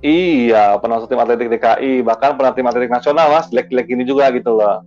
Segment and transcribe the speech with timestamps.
[0.00, 4.32] Iya, pernah masuk tim atletik DKI, bahkan pernah tim atletik nasional mas, jelek-jelek gini juga
[4.32, 4.80] gitu loh.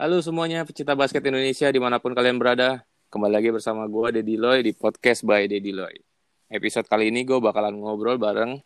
[0.00, 2.80] Halo semuanya pecinta basket Indonesia di mana pun kalian berada.
[3.12, 6.00] Kembali lagi bersama gue Dedi Loy di podcast by Dedi Loy.
[6.48, 8.56] Episode kali ini gue bakalan ngobrol bareng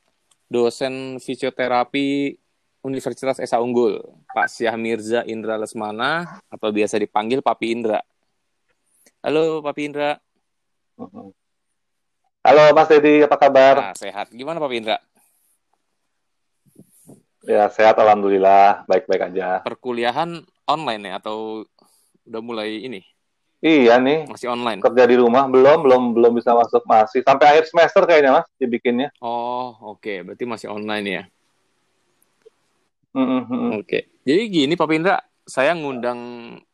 [0.46, 2.38] dosen fisioterapi
[2.86, 3.98] Universitas Esa Unggul,
[4.30, 7.98] Pak Syah Mirza Indra Lesmana atau biasa dipanggil Papi Indra.
[9.18, 10.14] Halo Papi Indra.
[12.38, 13.74] Halo Mas Dedi, apa kabar?
[13.74, 14.30] Nah, sehat.
[14.30, 15.02] Gimana Papi Indra?
[17.42, 19.64] Ya sehat, alhamdulillah, baik-baik aja.
[19.66, 21.66] Perkuliahan online ya atau
[22.28, 23.02] udah mulai ini?
[23.58, 24.30] Iya nih.
[24.30, 24.78] Masih online.
[24.78, 29.10] Kerja di rumah belum, belum, belum bisa masuk masih sampai akhir semester kayaknya mas dibikinnya.
[29.18, 30.22] Oh oke, okay.
[30.22, 31.22] berarti masih online ya.
[33.18, 33.42] Mm -hmm.
[33.42, 34.02] Oke, okay.
[34.22, 36.20] jadi gini Pak Indra, saya ngundang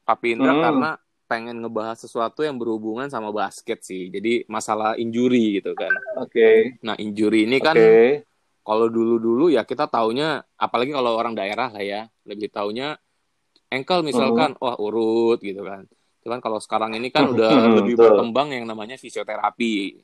[0.05, 0.61] Pak Indra mm.
[0.61, 0.91] karena
[1.25, 4.13] pengen ngebahas sesuatu yang berhubungan sama basket sih.
[4.13, 5.93] Jadi masalah injury gitu kan.
[6.21, 6.31] Oke.
[6.31, 6.57] Okay.
[6.85, 8.25] Nah injury ini kan okay.
[8.61, 12.97] kalau dulu-dulu ya kita taunya, apalagi kalau orang daerah lah ya, lebih taunya
[13.73, 14.61] ankle misalkan, mm.
[14.63, 15.89] wah urut gitu kan.
[16.25, 18.17] Cuman kalau sekarang ini kan udah hmm, lebih betul.
[18.17, 20.01] berkembang yang namanya fisioterapi.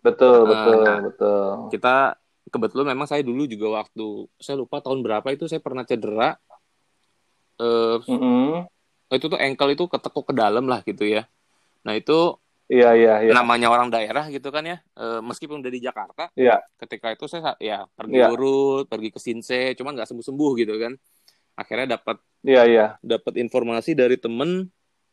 [0.00, 1.48] Betul, nah, betul, nah, betul.
[1.68, 1.96] Kita
[2.48, 6.40] kebetulan memang saya dulu juga waktu saya lupa tahun berapa itu saya pernah cedera.
[7.60, 8.48] Uh, mm -hmm.
[9.10, 11.26] Itu tuh ankle itu ketekuk ke dalam lah gitu ya.
[11.82, 12.38] Nah itu
[12.70, 13.32] Iya iya iya.
[13.34, 14.78] Namanya orang daerah gitu kan ya.
[14.94, 16.30] E, meskipun udah di Jakarta.
[16.38, 16.62] Iya.
[16.78, 18.30] Ketika itu saya ya pergi ya.
[18.30, 20.94] urut, pergi ke Sinse, cuman nggak sembuh sembuh gitu kan.
[21.58, 22.86] Akhirnya dapat Iya iya.
[23.02, 24.70] Dapat informasi dari temen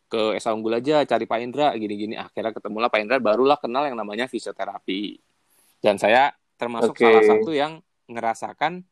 [0.08, 2.14] ke Esa Unggul aja cari Pak Indra gini-gini.
[2.14, 5.18] Akhirnya ketemulah Pak Indra, barulah kenal yang namanya fisioterapi.
[5.82, 7.10] Dan saya termasuk okay.
[7.10, 8.86] salah satu yang ngerasakan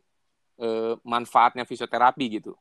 [0.60, 2.58] eh, manfaatnya fisioterapi gitu.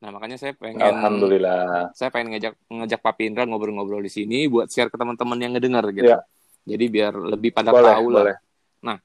[0.00, 1.92] Nah makanya saya pengen, Alhamdulillah.
[1.92, 5.84] Saya pengen ngajak ngajak Pak Indra ngobrol-ngobrol di sini buat share ke teman-teman yang ngedengar
[5.92, 6.08] gitu.
[6.08, 6.24] Ya.
[6.64, 8.22] Jadi biar lebih pada boleh, tahu lah.
[8.24, 8.36] Boleh.
[8.80, 8.98] Nah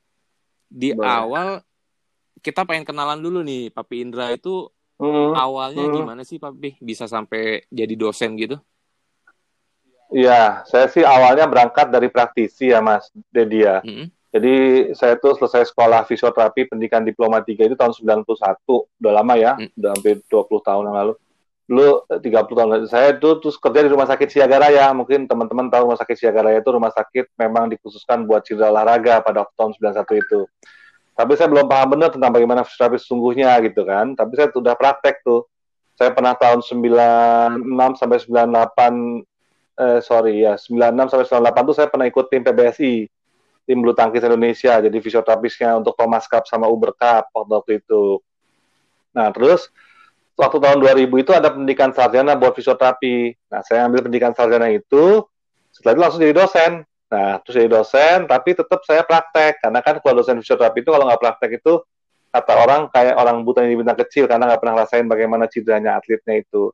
[0.71, 1.08] di boleh.
[1.08, 1.47] awal
[2.39, 5.36] kita pengen kenalan dulu nih, Pak Indra itu Hmm.
[5.36, 5.95] Awalnya hmm.
[5.95, 8.55] gimana sih Papi bisa sampai jadi dosen gitu?
[10.15, 13.83] Iya, saya sih awalnya berangkat dari praktisi ya Mas Dedia.
[13.83, 14.08] Hmm.
[14.35, 14.55] Jadi
[14.91, 18.27] saya tuh selesai sekolah fisioterapi pendidikan diploma 3 itu tahun 91,
[18.67, 19.79] udah lama ya, hmm.
[19.79, 21.13] udah hampir 20 tahun yang lalu.
[21.65, 24.91] Dulu 30 eh, tahun lalu saya itu terus kerja di Rumah Sakit Siaga Raya.
[24.91, 29.23] Mungkin teman-teman tahu Rumah Sakit Siaga Raya itu rumah sakit memang dikhususkan buat cedera olahraga
[29.23, 30.43] pada tahun 91 itu
[31.15, 34.19] tapi saya belum paham benar tentang bagaimana fisioterapi sesungguhnya gitu kan.
[34.19, 35.47] Tapi saya sudah praktek tuh.
[35.95, 37.63] Saya pernah tahun 96
[37.95, 39.23] sampai 98
[39.75, 42.93] eh sorry ya 96 sampai 98 tuh saya pernah ikut tim PBSI
[43.65, 48.21] tim bulu tangkis Indonesia jadi fisioterapisnya untuk Thomas Cup sama Uber Cup waktu itu.
[49.11, 49.67] Nah terus
[50.37, 53.36] waktu tahun 2000 itu ada pendidikan sarjana buat fisioterapi.
[53.49, 55.26] Nah saya ambil pendidikan sarjana itu
[55.76, 56.71] setelah itu langsung jadi dosen.
[57.05, 59.61] Nah, terus jadi dosen, tapi tetap saya praktek.
[59.61, 61.73] Karena kan kalau dosen fisioterapi itu kalau nggak praktek itu,
[62.32, 65.99] kata orang kayak orang buta yang di bintang kecil, karena nggak pernah ngerasain bagaimana cederanya
[65.99, 66.71] atletnya itu.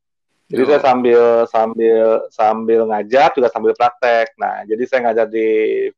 [0.52, 0.68] Jadi oh.
[0.68, 4.36] saya sambil sambil sambil ngajar juga sambil praktek.
[4.36, 5.48] Nah, jadi saya ngajar di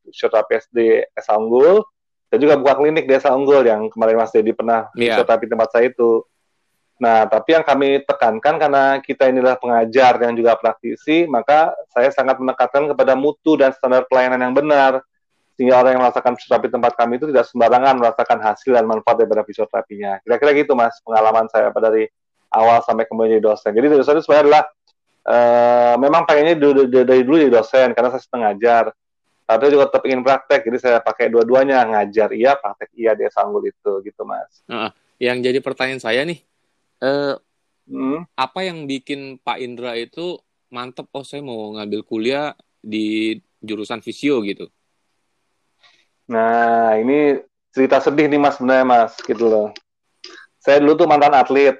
[0.05, 0.77] fisioterapi SD
[1.17, 1.81] Esa Unggul,
[2.29, 5.17] dan juga buka klinik di Esa Unggul yang kemarin Mas Dedi pernah yeah.
[5.17, 6.21] fisioterapi tempat saya itu.
[7.01, 12.37] Nah, tapi yang kami tekankan karena kita inilah pengajar yang juga praktisi, maka saya sangat
[12.37, 15.01] menekankan kepada mutu dan standar pelayanan yang benar.
[15.53, 19.45] Sehingga orang yang merasakan fisioterapi tempat kami itu tidak sembarangan merasakan hasil dan manfaat daripada
[19.45, 20.17] fisioterapinya.
[20.25, 22.09] Kira-kira gitu, Mas, pengalaman saya pada dari
[22.53, 23.71] awal sampai kemudian jadi dosen.
[23.73, 24.63] Jadi dosen itu sebenarnya adalah
[25.27, 28.93] uh, memang pengennya dari dulu jadi dosen karena saya senang ngajar.
[29.43, 33.59] Tapi juga tetap ingin praktek, jadi saya pakai dua-duanya ngajar iya, praktek iya dia sanggul
[33.67, 34.63] itu, gitu mas.
[34.71, 34.87] Uh,
[35.19, 36.39] yang jadi pertanyaan saya nih,
[37.03, 37.35] eh,
[37.91, 38.23] hmm.
[38.39, 40.39] apa yang bikin Pak Indra itu
[40.73, 44.67] mantep oh saya mau ngambil kuliah di jurusan visio gitu
[46.25, 47.37] nah ini
[47.69, 49.69] cerita sedih nih mas sebenarnya mas gitu loh
[50.57, 51.77] saya dulu tuh mantan atlet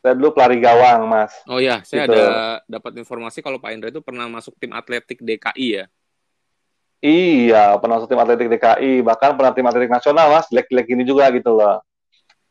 [0.00, 2.16] saya dulu pelari gawang mas oh ya saya gitu.
[2.16, 2.24] ada
[2.64, 5.86] dapat informasi kalau Pak Indra itu pernah masuk tim atletik DKI ya
[7.00, 11.32] Iya, pernah masuk tim atletik DKI, bahkan pernah tim atletik nasional, mas, jelek-jelek gini juga
[11.32, 11.80] gitu loh.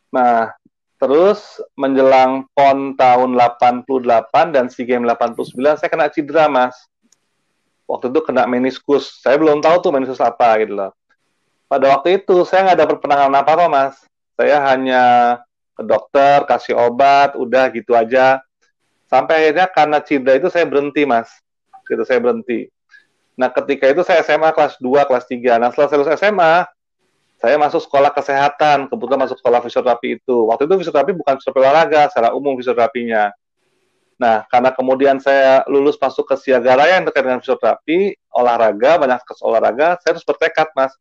[0.09, 0.57] Nah,
[0.99, 6.75] Terus menjelang PON tahun 88 dan SEA Games 89 saya kena cedera, Mas.
[7.87, 9.23] Waktu itu kena meniskus.
[9.23, 10.91] Saya belum tahu tuh meniskus apa gitu loh.
[11.71, 13.95] Pada waktu itu saya nggak ada penanganan apa-apa, Mas.
[14.35, 15.03] Saya hanya
[15.79, 18.43] ke dokter, kasih obat, udah gitu aja.
[19.07, 21.31] Sampai akhirnya karena cedera itu saya berhenti, Mas.
[21.87, 22.67] Gitu saya berhenti.
[23.39, 25.55] Nah, ketika itu saya SMA kelas 2, kelas 3.
[25.55, 26.53] Nah, setelah saya lulus SMA,
[27.39, 30.37] saya masuk sekolah kesehatan, kebetulan masuk sekolah fisioterapi itu.
[30.51, 33.31] Waktu itu fisioterapi bukan fisioterapi olahraga, secara umum fisioterapinya.
[34.19, 39.23] Nah, karena kemudian saya lulus masuk ke Siaga Raya yang terkait dengan fisioterapi, olahraga, banyak
[39.23, 40.91] aktivitas olahraga, saya harus bertekad, Mas.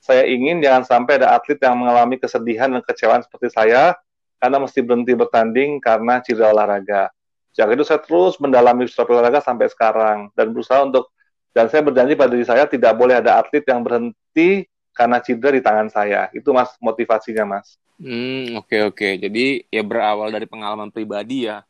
[0.00, 3.92] Saya ingin jangan sampai ada atlet yang mengalami kesedihan dan kecewaan seperti saya,
[4.38, 7.10] karena mesti berhenti bertanding karena cedera olahraga.
[7.54, 11.10] Sejak itu saya terus mendalami fisioterapi olahraga sampai sekarang, dan berusaha untuk,
[11.54, 15.62] dan saya berjanji pada diri saya tidak boleh ada atlet yang berhenti karena cedera di
[15.62, 16.30] tangan saya.
[16.34, 17.78] Itu Mas motivasinya, Mas.
[17.94, 18.96] Hmm, oke okay, oke.
[18.98, 19.12] Okay.
[19.22, 21.62] Jadi ya berawal dari pengalaman pribadi ya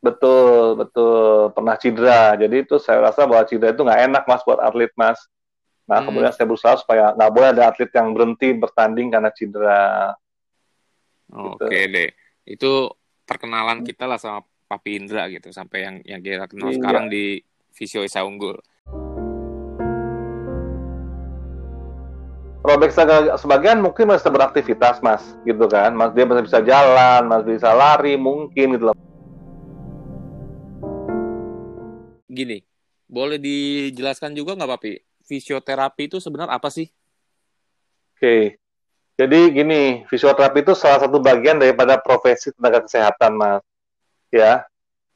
[0.00, 1.52] Betul, betul.
[1.52, 2.32] Pernah cedera.
[2.40, 5.20] Jadi itu saya rasa bahwa cedera itu nggak enak mas buat atlet mas.
[5.84, 6.06] Nah hmm.
[6.08, 10.16] kemudian saya berusaha supaya nggak boleh ada atlet yang berhenti bertanding karena cedera.
[11.34, 11.92] Oke gitu.
[11.94, 12.10] deh.
[12.46, 12.70] Itu
[13.26, 16.78] perkenalan kita lah sama Papi Indra gitu sampai yang yang kita kenal iya.
[16.78, 17.42] sekarang di
[17.74, 18.58] Visio Isa Unggul.
[22.60, 22.92] Robek
[23.40, 28.20] sebagian mungkin masih beraktivitas mas, gitu kan, mas dia masih bisa jalan, masih bisa lari
[28.20, 28.96] mungkin gitu loh
[32.30, 32.62] gini,
[33.10, 34.92] boleh dijelaskan juga nggak Papi?
[35.26, 36.86] Fisioterapi itu sebenarnya apa sih?
[38.16, 38.59] Oke,
[39.20, 43.60] jadi gini, fisioterapi itu salah satu bagian daripada profesi tenaga kesehatan, Mas.
[44.32, 44.64] Ya,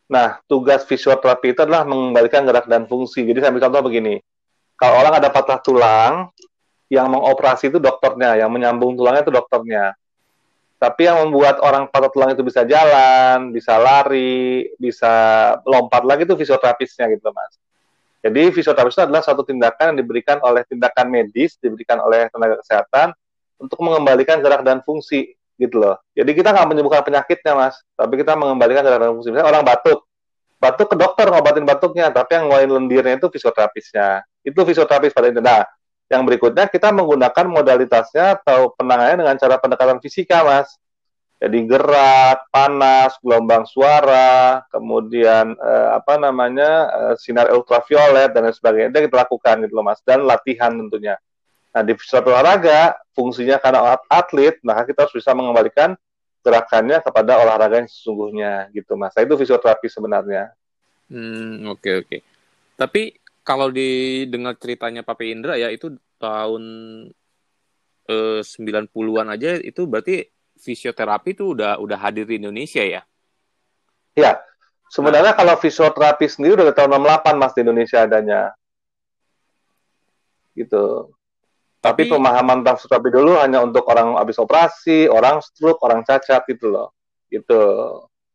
[0.04, 3.24] Nah, tugas fisioterapi itu adalah mengembalikan gerak dan fungsi.
[3.24, 4.20] Jadi saya ambil contoh begini.
[4.76, 6.28] Kalau orang ada patah tulang,
[6.92, 9.96] yang mengoperasi itu dokternya, yang menyambung tulangnya itu dokternya.
[10.76, 15.12] Tapi yang membuat orang patah tulang itu bisa jalan, bisa lari, bisa
[15.64, 17.56] lompat lagi itu fisioterapisnya gitu mas.
[18.20, 23.16] Jadi fisioterapis itu adalah suatu tindakan yang diberikan oleh tindakan medis, diberikan oleh tenaga kesehatan
[23.64, 25.96] untuk mengembalikan gerak dan fungsi gitu loh.
[26.12, 29.28] Jadi kita nggak menyembuhkan penyakitnya mas, tapi kita mengembalikan gerak dan fungsi.
[29.30, 30.04] Misalnya orang batuk,
[30.58, 34.24] batuk ke dokter ngobatin batuknya, tapi yang ngeluarin lendirnya itu fisioterapisnya.
[34.42, 35.62] Itu fisioterapis pada intinya.
[35.62, 35.64] Nah,
[36.12, 40.68] yang berikutnya kita menggunakan modalitasnya atau penanganannya dengan cara pendekatan fisika, Mas.
[41.42, 48.88] Jadi gerak, panas, gelombang suara, kemudian eh, apa namanya eh, sinar ultraviolet dan lain sebagainya
[48.94, 50.00] itu kita lakukan gitu loh, Mas.
[50.04, 51.18] Dan latihan tentunya.
[51.74, 55.98] Nah di suatu olahraga fungsinya karena atlet, maka kita harus bisa mengembalikan
[56.44, 59.16] gerakannya kepada olahraga yang sesungguhnya gitu, Mas.
[59.16, 60.52] Nah, itu fisioterapi sebenarnya.
[61.08, 62.06] Hmm, oke okay, oke.
[62.06, 62.20] Okay.
[62.78, 63.02] Tapi
[63.42, 66.62] kalau didengar ceritanya Papi Indra ya itu tahun
[68.08, 70.28] eh, 90-an aja itu berarti
[70.60, 73.02] fisioterapi itu udah udah hadir di Indonesia ya?
[74.14, 74.38] Ya.
[74.92, 75.38] Sebenarnya nah.
[75.38, 78.54] kalau fisioterapi sendiri udah tahun 68 Mas di Indonesia adanya.
[80.54, 81.10] Gitu.
[81.84, 86.40] Tapi, Tapi pemahaman tentang fisioterapi dulu hanya untuk orang habis operasi, orang stroke, orang cacat
[86.48, 86.96] gitu loh.
[87.28, 87.60] Gitu.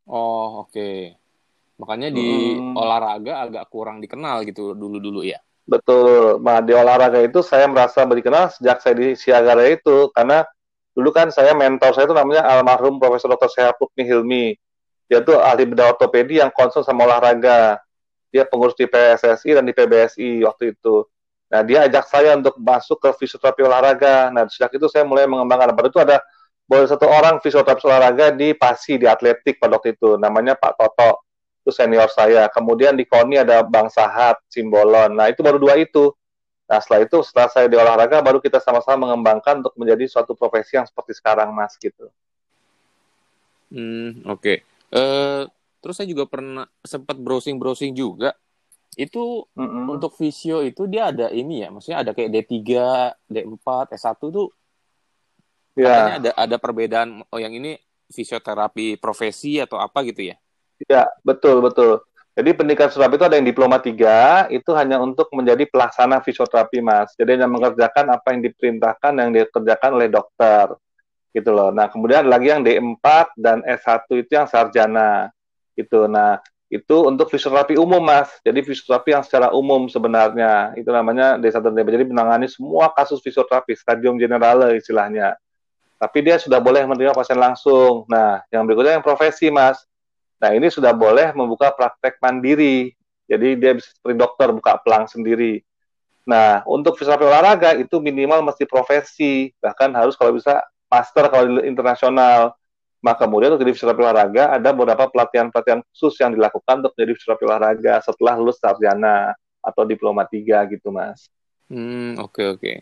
[0.05, 0.69] Oh, oke.
[0.69, 1.17] Okay.
[1.81, 2.77] Makanya di hmm.
[2.77, 5.41] olahraga agak kurang dikenal gitu dulu-dulu ya.
[5.65, 6.37] Betul.
[6.45, 10.45] Nah, di olahraga itu saya merasa dikenal sejak saya di Siagara itu karena
[10.93, 13.49] dulu kan saya mentor saya itu namanya almarhum Profesor Dr.
[13.49, 14.53] Sehat Hilmi.
[15.09, 17.81] Dia tuh ahli bedah ortopedi yang konsul sama olahraga.
[18.29, 21.01] Dia pengurus di PSSI dan di PBSI waktu itu.
[21.49, 24.29] Nah, dia ajak saya untuk masuk ke fisioterapi olahraga.
[24.29, 25.73] Nah, sejak itu saya mulai mengembangkan.
[25.73, 26.17] Pada itu ada
[26.69, 30.21] boleh satu orang fisioterapis olahraga di PASI, di atletik pada waktu itu.
[30.21, 31.25] Namanya Pak Toto
[31.65, 32.45] itu senior saya.
[32.53, 35.17] Kemudian di KONI ada Bang Sahat, Simbolon.
[35.17, 36.13] Nah, itu baru dua itu.
[36.69, 40.77] Nah, setelah itu, setelah saya di olahraga, baru kita sama-sama mengembangkan untuk menjadi suatu profesi
[40.77, 42.13] yang seperti sekarang, Mas, gitu.
[43.73, 44.37] Hmm, oke.
[44.37, 44.57] Okay.
[44.93, 45.41] Uh, eh,
[45.81, 48.37] terus saya juga pernah sempat browsing-browsing juga.
[48.97, 49.85] Itu mm -hmm.
[49.93, 52.55] untuk visio itu dia ada ini ya, maksudnya ada kayak D3,
[53.29, 54.49] D4, S1 tuh
[55.77, 56.17] yeah.
[56.19, 57.77] ada ada perbedaan oh yang ini
[58.09, 60.35] fisioterapi profesi atau apa gitu ya?
[60.89, 62.01] Ya, betul, betul.
[62.33, 67.11] Jadi pendidikan fisioterapi itu ada yang diploma tiga, itu hanya untuk menjadi pelaksana fisioterapi, Mas.
[67.19, 70.71] Jadi hanya mengerjakan apa yang diperintahkan, yang dikerjakan oleh dokter.
[71.35, 71.69] Gitu loh.
[71.69, 75.29] Nah, kemudian ada lagi yang D4 dan S1 itu yang sarjana.
[75.75, 76.07] Gitu.
[76.07, 78.29] Nah, itu untuk fisioterapi umum, Mas.
[78.45, 80.77] Jadi fisioterapi yang secara umum sebenarnya.
[80.77, 81.89] Itu namanya D1 dan D4.
[81.97, 85.33] Jadi menangani semua kasus fisioterapi, stadium generale istilahnya.
[85.97, 88.05] Tapi dia sudah boleh menerima pasien langsung.
[88.05, 89.89] Nah, yang berikutnya yang profesi, Mas
[90.39, 92.95] Nah, ini sudah boleh membuka praktek mandiri.
[93.29, 95.61] Jadi dia bisa seperti dokter buka pelang sendiri.
[96.25, 102.55] Nah, untuk fisioterapi olahraga itu minimal mesti profesi, bahkan harus kalau bisa master kalau internasional.
[102.99, 107.43] Maka kemudian untuk jadi fisioterapi olahraga ada beberapa pelatihan-pelatihan khusus yang dilakukan untuk jadi fisioterapi
[107.47, 109.31] olahraga setelah lulus sarjana
[109.63, 111.31] atau diploma tiga gitu, Mas.
[111.71, 112.59] Hmm, oke okay, oke.
[112.59, 112.75] Okay.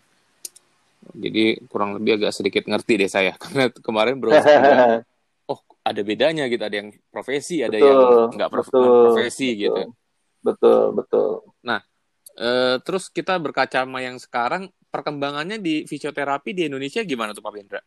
[1.07, 4.33] Jadi kurang lebih agak sedikit ngerti deh saya karena kemarin bro
[5.87, 9.81] ada bedanya gitu ada yang profesi ada betul, yang nggak prof profesi betul, gitu
[10.43, 11.31] betul betul
[11.63, 11.79] nah
[12.35, 12.49] e,
[12.83, 17.81] terus kita berkaca sama yang sekarang perkembangannya di fisioterapi di Indonesia gimana tuh Pak Indra?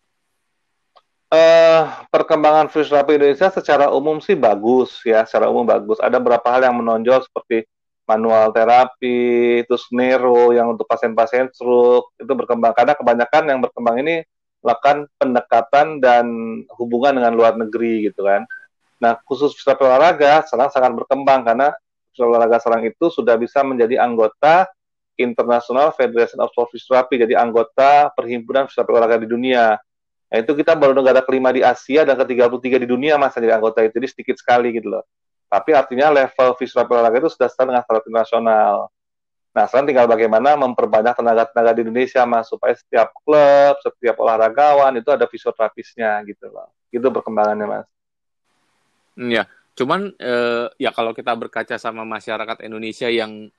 [1.31, 6.03] Uh, perkembangan fisioterapi Indonesia secara umum sih bagus ya, secara umum bagus.
[6.03, 7.71] Ada beberapa hal yang menonjol seperti
[8.03, 14.27] manual terapi, terus neuro yang untuk pasien-pasien stroke itu berkembang karena kebanyakan yang berkembang ini
[14.59, 16.27] melakukan pendekatan dan
[16.75, 18.43] hubungan dengan luar negeri gitu kan.
[18.99, 21.71] Nah khusus fisioterapi olahraga sekarang sangat berkembang karena
[22.11, 24.67] fisioterapi olahraga sekarang itu sudah bisa menjadi anggota
[25.15, 29.79] International Federation of Sport Physiotherapy, jadi anggota perhimpunan fisioterapi olahraga di dunia.
[30.31, 33.99] Itu kita baru negara kelima di Asia dan ke-33 di dunia mas jadi anggota itu,
[33.99, 35.03] jadi sedikit sekali gitu loh.
[35.51, 38.75] Tapi artinya level fisioterapi olahraga itu sudah setara dengan standar internasional.
[39.51, 45.11] Nah, sekarang tinggal bagaimana memperbanyak tenaga-tenaga di Indonesia, Mas, supaya setiap klub, setiap olahragawan itu
[45.11, 46.71] ada fisioterapisnya gitu loh.
[46.95, 47.87] Gitu perkembangannya, Mas.
[49.19, 53.51] Iya, cuman eh, ya kalau kita berkaca sama masyarakat Indonesia yang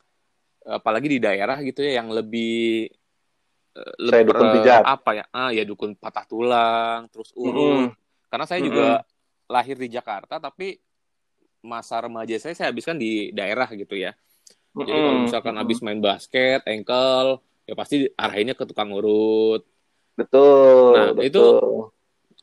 [0.63, 2.87] apalagi di daerah gitu ya yang lebih
[3.75, 4.81] eh, lebih dukun pijat.
[4.83, 5.25] apa ya?
[5.31, 7.91] Ah, ya dukun patah tulang, terus urut.
[7.91, 8.29] Mm -hmm.
[8.31, 9.51] Karena saya juga mm -hmm.
[9.51, 10.79] lahir di Jakarta tapi
[11.61, 14.15] masa remaja saya saya habiskan di daerah gitu ya.
[14.71, 15.07] Jadi mm -hmm.
[15.07, 19.63] kalau misalkan habis main basket, ankle, ya pasti arahinnya ke tukang urut.
[20.15, 20.93] Betul.
[20.95, 21.27] Nah betul.
[21.27, 21.43] itu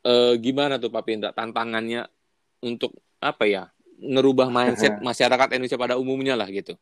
[0.05, 2.07] eh, gimana tuh Pak Pinta tantangannya
[2.65, 6.79] untuk apa ya ngerubah mindset masyarakat Indonesia pada umumnya lah gitu.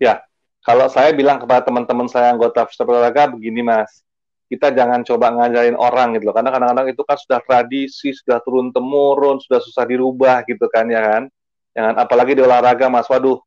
[0.00, 0.24] Ya,
[0.60, 4.04] kalau saya bilang kepada teman-teman saya anggota olahraga begini mas,
[4.50, 8.74] kita jangan coba ngajarin orang gitu loh, karena kadang-kadang itu kan sudah tradisi, sudah turun
[8.74, 11.22] temurun, sudah susah dirubah gitu kan ya kan.
[11.70, 13.06] Jangan apalagi di olahraga Mas.
[13.06, 13.38] Waduh,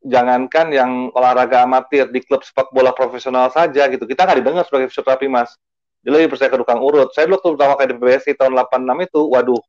[0.00, 4.08] jangankan yang olahraga amatir di klub sepak bola profesional saja gitu.
[4.08, 5.52] Kita nggak didengar sebagai fisioterapi Mas.
[6.00, 7.12] Dia lebih percaya ke tukang urut.
[7.12, 9.60] Saya dulu pertama kali di PBSI tahun 86 itu, waduh,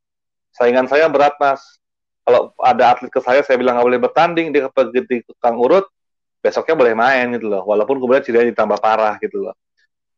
[0.54, 1.60] saingan saya berat Mas.
[2.24, 5.84] Kalau ada atlet ke saya, saya bilang nggak boleh bertanding, dia pergi di tukang urut,
[6.40, 7.62] besoknya boleh main gitu loh.
[7.68, 9.54] Walaupun kemudian cedera ditambah parah gitu loh.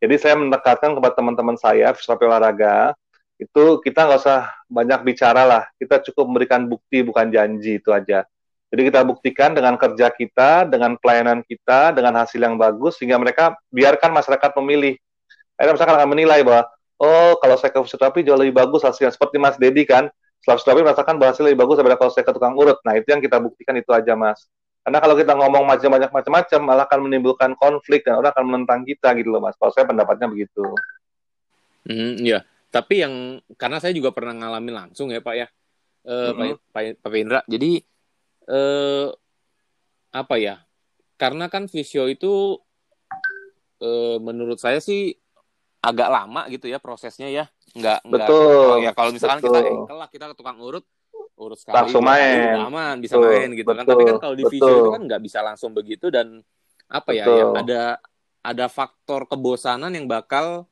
[0.03, 2.91] Jadi saya mendekatkan kepada teman-teman saya, fisioterapi olahraga,
[3.39, 5.63] itu kita nggak usah banyak bicara lah.
[5.79, 8.27] Kita cukup memberikan bukti bukan janji itu aja.
[8.73, 13.53] Jadi kita buktikan dengan kerja kita, dengan pelayanan kita, dengan hasil yang bagus sehingga mereka
[13.69, 14.97] biarkan masyarakat memilih.
[15.61, 16.63] Akhirnya misalkan akan menilai bahwa
[16.97, 20.09] oh kalau saya ke fisioterapi jauh lebih bagus hasilnya seperti Mas Dedi kan.
[20.41, 22.79] Setelah fisioterapi merasakan bahwa hasilnya lebih bagus daripada kalau saya ke tukang urut.
[22.81, 24.41] Nah itu yang kita buktikan itu aja Mas.
[24.83, 29.15] Karena kalau kita ngomong macam-macam macam-macam malah akan menimbulkan konflik dan orang akan menentang kita
[29.15, 29.55] gitu loh Mas.
[29.55, 30.67] Kalau saya pendapatnya begitu.
[31.87, 32.43] Hmm, iya.
[32.73, 35.47] Tapi yang karena saya juga pernah ngalamin langsung ya Pak ya,
[36.09, 36.73] uh, mm-hmm.
[36.75, 37.41] Pak, Pak Indra.
[37.47, 37.79] Jadi
[38.51, 39.07] uh,
[40.11, 40.59] apa ya?
[41.15, 42.59] Karena kan visio itu
[43.79, 45.15] uh, menurut saya sih
[45.83, 47.47] agak lama gitu ya prosesnya ya.
[47.79, 48.83] Enggak betul.
[48.83, 49.87] Enggak, ya kalau misalkan betul.
[49.87, 50.83] kita lah kita ke tukang urut
[51.37, 52.55] urut sekali langsung main.
[52.59, 53.31] aman bisa betul.
[53.33, 53.79] main gitu betul.
[53.79, 53.85] kan.
[53.89, 56.41] Tapi kan kalau di visio itu kan nggak bisa langsung begitu dan
[56.93, 57.33] apa ya, betul.
[57.33, 57.83] ya yang ada
[58.43, 60.67] ada faktor kebosanan yang bakal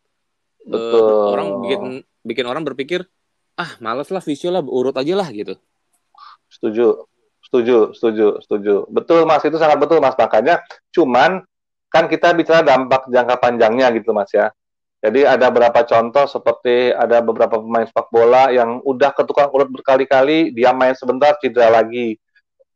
[0.67, 1.01] Betul.
[1.01, 1.83] Uh, orang bikin
[2.21, 3.09] bikin orang berpikir
[3.57, 5.57] ah males lah visio lah urut aja lah gitu.
[6.53, 7.09] Setuju,
[7.45, 8.75] setuju, setuju, setuju.
[8.93, 10.61] Betul mas itu sangat betul mas makanya
[10.93, 11.45] cuman
[11.91, 14.53] kan kita bicara dampak jangka panjangnya gitu mas ya.
[15.01, 20.53] Jadi ada beberapa contoh seperti ada beberapa pemain sepak bola yang udah ketukang urut berkali-kali,
[20.53, 22.21] dia main sebentar cedera lagi,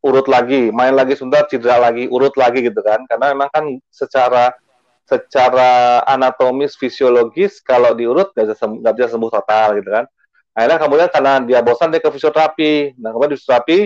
[0.00, 3.04] urut lagi, main lagi sebentar cedera lagi, urut lagi gitu kan.
[3.04, 4.56] Karena memang kan secara
[5.04, 10.04] secara anatomis fisiologis kalau diurut nggak bisa sembuh, bisa sembuh total gitu kan.
[10.56, 12.96] Akhirnya kemudian karena dia bosan dia ke fisioterapi.
[13.04, 13.78] Nah kemudian di fisioterapi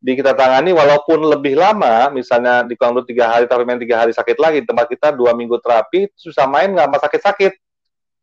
[0.00, 4.16] di kita tangani walaupun lebih lama misalnya di kurang tiga hari tapi main tiga hari
[4.16, 7.52] sakit lagi tempat kita dua minggu terapi susah main nggak mas sakit-sakit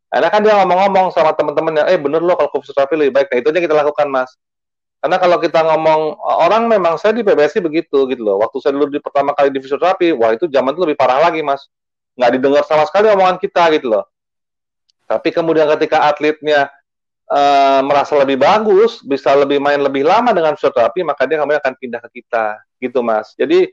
[0.07, 3.37] akhirnya kan dia ngomong-ngomong sama teman-temannya eh bener loh kalau ke fisioterapi lebih baik nah
[3.43, 4.31] itu aja kita lakukan mas
[4.97, 8.87] karena kalau kita ngomong orang memang saya di PBSI begitu gitu loh waktu saya dulu
[8.89, 11.67] di pertama kali di fisioterapi wah itu zaman itu lebih parah lagi mas
[12.17, 14.03] nggak didengar sama sekali omongan kita gitu loh.
[15.05, 16.67] Tapi kemudian ketika atletnya
[17.29, 21.75] uh, merasa lebih bagus, bisa lebih main lebih lama dengan fisioterapi, maka dia kemudian akan
[21.77, 23.31] pindah ke kita, gitu mas.
[23.37, 23.71] Jadi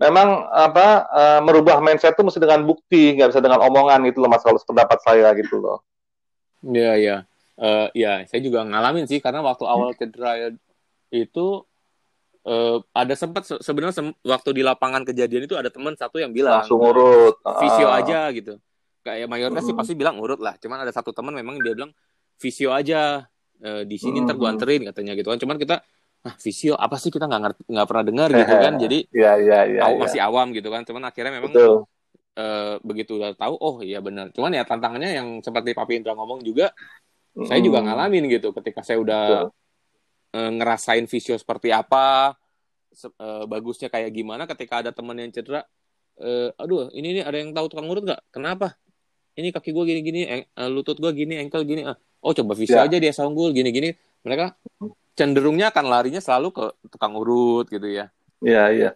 [0.00, 4.32] memang apa uh, merubah mindset itu mesti dengan bukti, nggak bisa dengan omongan gitu loh
[4.32, 4.40] mas.
[4.40, 5.84] Kalau pendapat saya gitu loh.
[6.60, 7.16] Iya iya,
[7.60, 10.52] uh, ya saya juga ngalamin sih karena waktu awal cedera
[11.12, 11.64] itu
[12.46, 16.32] uh, ada sempat se sebenarnya se waktu di lapangan kejadian itu ada teman satu yang
[16.32, 18.00] bilang langsung urut visio ah.
[18.00, 18.56] aja gitu
[19.04, 19.70] kayak mayoritas hmm.
[19.72, 21.92] sih pasti bilang urut lah cuman ada satu teman memang dia bilang
[22.40, 23.24] visio aja
[23.64, 24.26] uh, di sini hmm.
[24.28, 25.76] ntar gua anterin katanya gitu kan cuman kita
[26.20, 29.60] ah visio apa sih kita nggak ngerti nggak pernah dengar gitu kan jadi ya, ya,
[29.64, 29.96] ya, ya.
[29.96, 31.52] masih awam gitu kan cuman akhirnya memang
[32.30, 36.46] Uh, begitu udah tahu oh iya benar cuman ya tantangannya yang seperti Papi Indra ngomong
[36.46, 36.70] juga
[37.34, 37.50] hmm.
[37.50, 39.60] saya juga ngalamin gitu ketika saya udah Betul
[40.34, 42.34] uh, ngerasain visio seperti apa,
[43.18, 45.66] uh, bagusnya kayak gimana ketika ada teman yang cedera.
[46.20, 48.20] Uh, aduh, ini nih ada yang tahu tukang urut nggak?
[48.28, 48.76] Kenapa?
[49.38, 51.86] Ini kaki gue gini-gini, uh, lutut gue gini, ankle gini.
[51.86, 51.96] Uh.
[52.20, 52.84] Oh coba visio ya.
[52.84, 53.96] aja dia sanggul gini-gini.
[54.20, 54.52] Mereka
[55.20, 58.08] cenderungnya akan larinya selalu ke tukang urut gitu ya.
[58.40, 58.90] Iya, iya.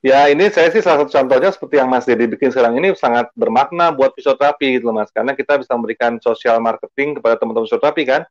[0.00, 3.28] Ya ini saya sih salah satu contohnya seperti yang Mas Dedi bikin sekarang ini sangat
[3.36, 5.12] bermakna buat fisioterapi gitu loh Mas.
[5.12, 8.24] Karena kita bisa memberikan sosial marketing kepada teman-teman fisioterapi kan.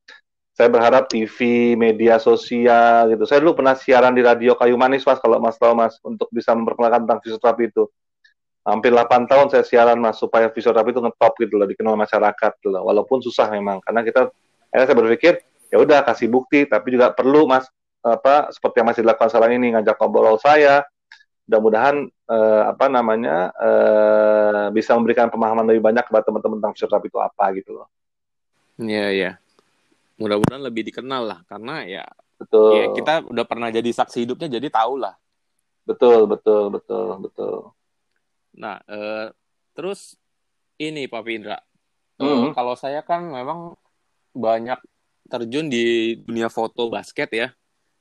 [0.53, 1.37] Saya berharap TV,
[1.77, 3.23] media sosial gitu.
[3.29, 6.53] Saya dulu pernah siaran di radio Kayu Manis Mas kalau Mas tahu Mas untuk bisa
[6.57, 7.85] memperkenalkan tentang fisioterapi itu.
[8.65, 12.73] Hampir 8 tahun saya siaran Mas supaya fisioterapi itu ngetop gitu loh dikenal masyarakat gitu
[12.73, 12.81] loh.
[12.85, 14.33] Walaupun susah memang karena kita
[14.73, 15.33] akhirnya saya berpikir
[15.69, 17.69] ya udah kasih bukti tapi juga perlu Mas
[18.01, 20.87] apa seperti yang masih dilakukan sekarang ini ngajak ngobrol saya
[21.49, 27.17] mudah-mudahan uh, apa namanya uh, bisa memberikan pemahaman lebih banyak kepada teman-teman tentang fisioterapi itu
[27.17, 27.87] apa gitu loh.
[28.77, 29.31] Iya iya.
[30.21, 32.05] Mudah-mudahan lebih dikenal lah karena ya
[32.37, 32.77] betul.
[32.77, 35.17] Ya, kita udah pernah jadi saksi hidupnya jadi tahu lah.
[35.89, 37.73] Betul betul betul betul.
[38.53, 39.33] Nah uh,
[39.73, 40.13] terus
[40.77, 41.57] ini Pak Indra.
[42.21, 42.49] Mm -hmm.
[42.53, 43.73] Kalau saya kan memang
[44.37, 44.77] banyak
[45.29, 47.47] terjun di dunia foto basket ya.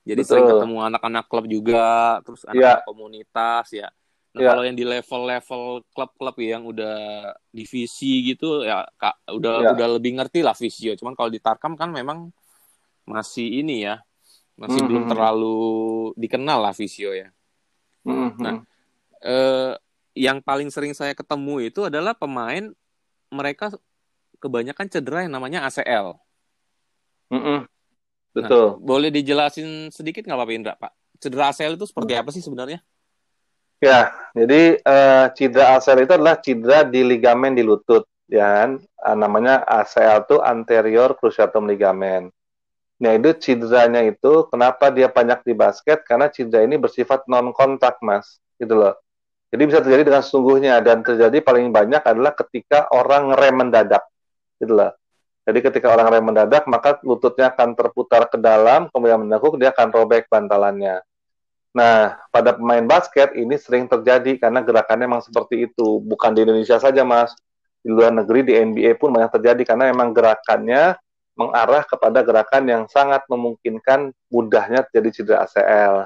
[0.03, 0.29] Jadi Betul.
[0.33, 2.87] sering ketemu anak-anak klub juga, terus anak, -anak yeah.
[2.87, 3.87] komunitas ya.
[4.29, 4.51] Nah, yeah.
[4.53, 6.97] kalau yang di level-level klub-klub yang udah
[7.49, 9.73] divisi gitu ya kak, udah yeah.
[9.73, 10.93] udah lebih ngerti lah visio.
[10.97, 12.29] Cuman kalau di Tarkam kan memang
[13.09, 14.01] masih ini ya,
[14.53, 14.87] masih mm -hmm.
[14.89, 15.59] belum terlalu
[16.13, 17.33] dikenal lah visio ya.
[18.05, 18.29] Mm -hmm.
[18.37, 18.55] Nah,
[19.25, 19.73] eh,
[20.13, 22.69] yang paling sering saya ketemu itu adalah pemain
[23.29, 23.73] mereka
[24.37, 26.17] kebanyakan cedera yang namanya ACL.
[27.29, 27.39] Mm.
[27.39, 27.61] Nah,
[28.33, 28.65] Betul.
[28.77, 30.91] Nah, boleh dijelasin sedikit nggak Pak Indra, Pak?
[31.19, 32.79] Cedera ACL itu seperti apa sih sebenarnya?
[33.79, 38.69] Ya, jadi uh, cedera ACL itu adalah cedera di ligamen di lutut, ya kan?
[38.99, 42.31] Uh, namanya ACL itu anterior cruciatum ligament.
[42.99, 46.03] Nah, itu cederanya itu kenapa dia banyak di basket?
[46.03, 48.43] Karena cedera ini bersifat non kontak, Mas.
[48.59, 48.99] Gitu loh.
[49.49, 54.03] Jadi bisa terjadi dengan sesungguhnya dan terjadi paling banyak adalah ketika orang ngerem mendadak.
[54.59, 54.98] Gitu loh.
[55.49, 59.89] Jadi ketika orang rem mendadak, maka lututnya akan terputar ke dalam, kemudian menekuk, dia akan
[59.89, 61.01] robek bantalannya.
[61.73, 65.97] Nah, pada pemain basket ini sering terjadi karena gerakannya memang seperti itu.
[66.05, 67.33] Bukan di Indonesia saja, Mas.
[67.81, 71.01] Di luar negeri, di NBA pun banyak terjadi karena memang gerakannya
[71.33, 76.05] mengarah kepada gerakan yang sangat memungkinkan mudahnya terjadi cedera ACL.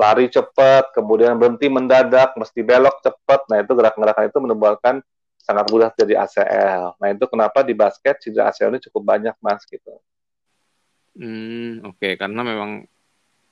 [0.00, 3.44] Lari cepat, kemudian berhenti mendadak, mesti belok cepat.
[3.52, 4.94] Nah, itu gerakan-gerakan itu menimbulkan
[5.38, 6.98] sangat mudah jadi ACL.
[6.98, 9.94] Nah itu kenapa di basket cedera ACL ini cukup banyak mas gitu.
[11.18, 12.12] Hmm oke okay.
[12.18, 12.84] karena memang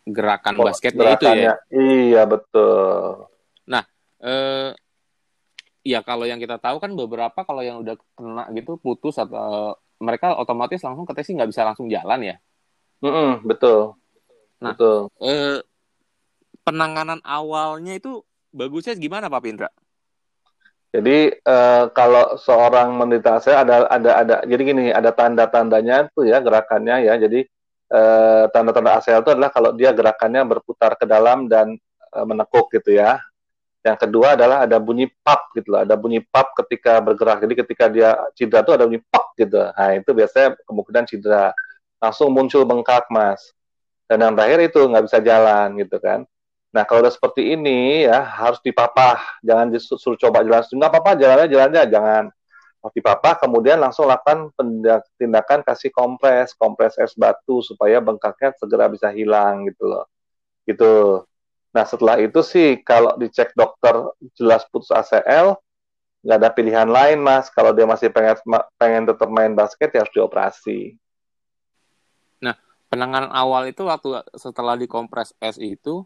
[0.07, 1.55] gerakan oh, basketnya itu ya.
[1.73, 3.27] Iya betul.
[3.67, 3.83] Nah
[4.23, 4.71] eh,
[5.87, 10.37] ya kalau yang kita tahu kan beberapa kalau yang udah kena gitu putus atau mereka
[10.37, 12.37] otomatis langsung ke sih nggak bisa langsung jalan ya.
[13.01, 13.97] Mm -mm, betul.
[14.61, 15.13] Nah, betul.
[15.21, 15.61] Eh,
[16.65, 19.69] penanganan awalnya itu bagusnya gimana Pak Pindra?
[20.97, 26.41] Jadi uh, kalau seorang menderita ACL ada ada ada jadi gini ada tanda-tandanya tuh ya
[26.41, 27.21] gerakannya ya.
[27.21, 27.45] Jadi
[27.93, 31.77] uh, tanda-tanda ACL itu adalah kalau dia gerakannya berputar ke dalam dan
[32.17, 33.21] uh, menekuk gitu ya.
[33.85, 37.45] Yang kedua adalah ada bunyi pap gitu loh, ada bunyi pap ketika bergerak.
[37.45, 39.63] Jadi ketika dia cedera tuh ada bunyi pap gitu.
[39.63, 41.55] Nah, itu biasanya kemungkinan cedera.
[42.03, 43.55] Langsung muncul bengkak, Mas.
[44.11, 46.27] Dan yang terakhir itu nggak bisa jalan gitu kan.
[46.77, 50.61] Nah, kalau udah seperti ini ya harus dipapah, jangan disuruh coba jalan.
[50.61, 52.25] Enggak apa-apa, jalannya jalannya jangan
[52.85, 54.53] harus dipapah, kemudian langsung lakukan
[55.17, 60.05] tindakan kasih kompres, kompres es batu supaya bengkaknya segera bisa hilang gitu loh.
[60.69, 61.25] Gitu.
[61.73, 63.97] Nah, setelah itu sih kalau dicek dokter
[64.37, 65.57] jelas putus ACL,
[66.21, 67.49] nggak ada pilihan lain, Mas.
[67.49, 68.37] Kalau dia masih pengen
[68.77, 70.93] pengen tetap main basket ya harus dioperasi.
[72.45, 72.53] Nah,
[72.93, 76.05] penanganan awal itu waktu setelah dikompres es itu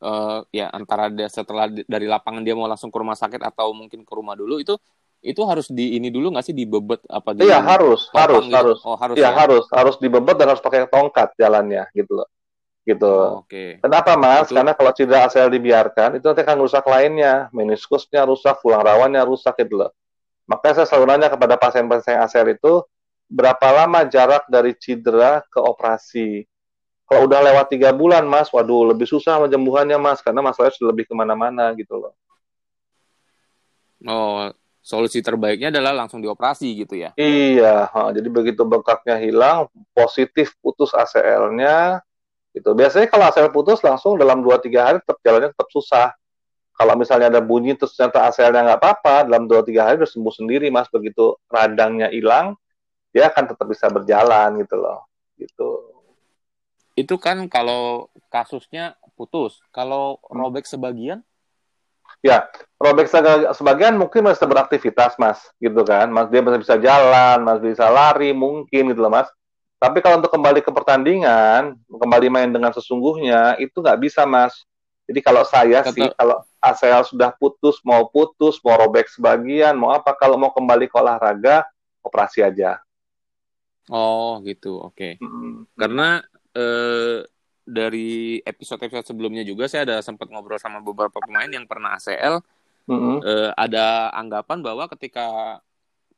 [0.00, 4.02] uh, ya antara dia setelah dari lapangan dia mau langsung ke rumah sakit atau mungkin
[4.04, 4.76] ke rumah dulu itu
[5.20, 8.56] itu harus di ini dulu nggak sih dibebet apa di Iya harus harus gitu?
[8.56, 12.28] harus oh, harus iya, ya, harus harus dibebet dan harus pakai tongkat jalannya gitu loh
[12.88, 13.06] gitu.
[13.06, 13.78] Oh, Oke.
[13.78, 13.84] Okay.
[13.84, 14.48] Kenapa mas?
[14.48, 14.56] Itu...
[14.56, 19.54] Karena kalau cedera ACL dibiarkan itu nanti akan rusak lainnya, meniskusnya rusak, tulang rawannya rusak
[19.60, 19.92] gitu loh.
[20.50, 22.82] Makanya saya selalu nanya kepada pasien-pasien ACL itu
[23.30, 26.42] berapa lama jarak dari cedera ke operasi.
[27.10, 31.10] Kalau udah lewat tiga bulan, Mas, waduh, lebih susah penyembuhannya, Mas, karena masalahnya sudah lebih
[31.10, 32.14] ke mana-mana gitu loh.
[34.06, 34.46] Oh,
[34.78, 37.10] solusi terbaiknya adalah langsung dioperasi gitu ya?
[37.18, 41.98] Iya, ha, jadi begitu bengkaknya hilang, positif putus ACL-nya,
[42.54, 42.78] gitu.
[42.78, 46.14] Biasanya kalau ACL putus langsung dalam 2-3 hari tetap jalannya tetap susah.
[46.78, 50.70] Kalau misalnya ada bunyi terus ternyata ACL-nya nggak apa-apa, dalam 2-3 hari udah sembuh sendiri,
[50.70, 50.86] Mas.
[50.86, 52.54] Begitu radangnya hilang,
[53.10, 55.10] dia akan tetap bisa berjalan gitu loh.
[55.34, 55.89] Gitu
[56.98, 59.60] itu kan kalau kasusnya putus.
[59.70, 60.32] Kalau hmm.
[60.32, 61.20] robek sebagian?
[62.20, 62.44] Ya,
[62.76, 63.08] robek
[63.56, 66.10] sebagian mungkin masih beraktivitas, Mas, gitu kan.
[66.12, 69.30] Mas dia masih bisa jalan, masih bisa lari mungkin gitu loh, Mas.
[69.80, 74.52] Tapi kalau untuk kembali ke pertandingan, kembali main dengan sesungguhnya, itu nggak bisa, Mas.
[75.08, 75.96] Jadi kalau saya Kata...
[75.96, 80.92] sih kalau ACL sudah putus, mau putus, mau robek sebagian, mau apa kalau mau kembali
[80.92, 81.64] ke olahraga,
[82.04, 82.76] operasi aja.
[83.90, 84.78] Oh, gitu.
[84.78, 85.16] Oke.
[85.16, 85.24] Okay.
[85.24, 85.66] Hmm.
[85.74, 86.22] Karena
[86.54, 87.24] eh,
[87.70, 92.42] dari episode-episode sebelumnya juga saya ada sempat ngobrol sama beberapa pemain yang pernah ACL.
[92.90, 93.16] Mm-hmm.
[93.22, 95.58] Eh, ada anggapan bahwa ketika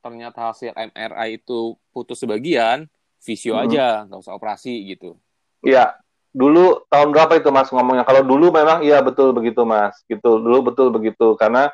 [0.01, 2.88] ternyata hasil MRI itu putus sebagian,
[3.21, 3.66] visio mm-hmm.
[3.68, 5.21] aja, nggak usah operasi gitu.
[5.62, 5.95] Iya,
[6.33, 8.09] dulu tahun berapa itu mas ngomongnya?
[8.09, 10.40] Kalau dulu memang iya betul begitu mas, gitu.
[10.40, 11.68] Dulu betul begitu karena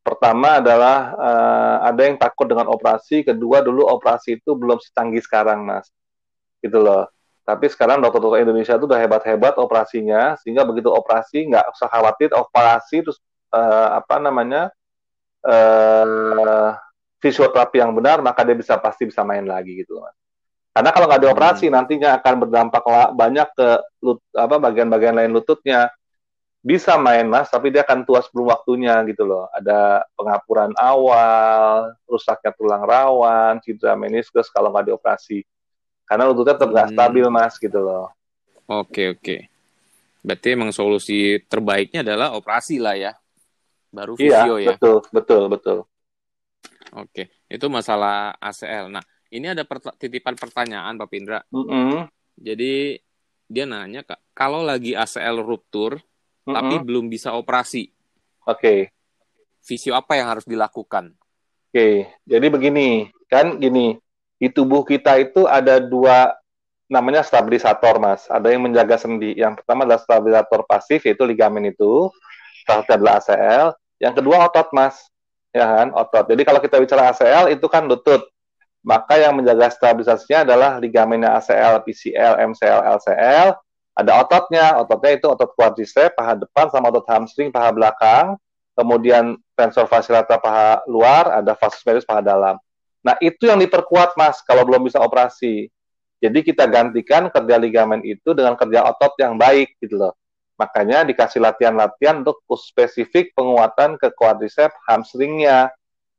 [0.00, 5.62] pertama adalah uh, ada yang takut dengan operasi, kedua dulu operasi itu belum secanggih sekarang
[5.62, 5.86] mas,
[6.60, 7.06] gitu loh.
[7.50, 13.02] Tapi sekarang dokter-dokter Indonesia itu udah hebat-hebat operasinya, sehingga begitu operasi nggak usah khawatir operasi
[13.02, 13.18] terus
[13.50, 14.70] uh, apa namanya
[15.42, 16.78] uh,
[17.18, 20.14] fisioterapi yang benar, maka dia bisa pasti bisa main lagi gitu mas.
[20.70, 21.74] Karena kalau nggak dioperasi hmm.
[21.74, 22.82] nantinya akan berdampak
[23.18, 23.68] banyak ke
[24.06, 25.90] lut, apa bagian-bagian lain lututnya.
[26.60, 29.48] Bisa main mas, tapi dia akan tua sebelum waktunya gitu loh.
[29.48, 35.40] Ada pengapuran awal, rusaknya tulang rawan, cedera meniskus kalau nggak dioperasi.
[36.10, 36.96] Karena lututnya tetap nggak hmm.
[36.98, 38.10] stabil mas gitu loh.
[38.66, 39.46] Oke oke.
[40.26, 43.14] Berarti emang solusi terbaiknya adalah operasi lah ya.
[43.94, 44.74] Baru visio iya, ya.
[44.74, 45.78] Betul betul betul.
[46.98, 48.90] Oke, itu masalah ACL.
[48.90, 51.38] Nah, ini ada per titipan pertanyaan Pak Pindra.
[51.54, 51.94] Mm -hmm.
[52.34, 52.98] Jadi
[53.50, 56.02] dia nanya kak, kalau lagi ACL ruptur mm
[56.46, 56.54] -hmm.
[56.54, 57.90] tapi belum bisa operasi,
[58.46, 58.78] oke, okay.
[59.62, 61.14] visio apa yang harus dilakukan?
[61.70, 61.94] Oke, okay.
[62.26, 63.98] jadi begini, kan gini,
[64.40, 66.32] di tubuh kita itu ada dua
[66.88, 68.26] namanya stabilisator mas.
[68.26, 69.36] Ada yang menjaga sendi.
[69.36, 72.08] Yang pertama adalah stabilisator pasif yaitu ligamen itu,
[72.64, 73.66] salah adalah ACL.
[74.00, 75.06] Yang kedua otot mas,
[75.52, 76.24] ya kan otot.
[76.32, 78.24] Jadi kalau kita bicara ACL itu kan lutut
[78.80, 83.48] maka yang menjaga stabilisasinya adalah ligamennya ACL, PCL, MCL, LCL.
[83.92, 88.40] Ada ototnya, ototnya itu otot quadriceps, paha depan, sama otot hamstring, paha belakang.
[88.72, 92.56] Kemudian tensor fasciolata paha luar, ada fascius medius paha dalam.
[93.00, 95.68] Nah itu yang diperkuat mas, kalau belum bisa operasi.
[96.20, 100.12] Jadi kita gantikan kerja ligamen itu dengan kerja otot yang baik gitu loh.
[100.60, 105.72] Makanya dikasih latihan-latihan untuk spesifik penguatan ke quadriceps hamstringnya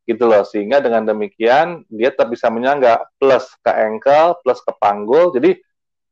[0.10, 5.30] gitu loh sehingga dengan demikian dia tetap bisa menyangga plus ke ankle plus ke panggul
[5.30, 5.62] jadi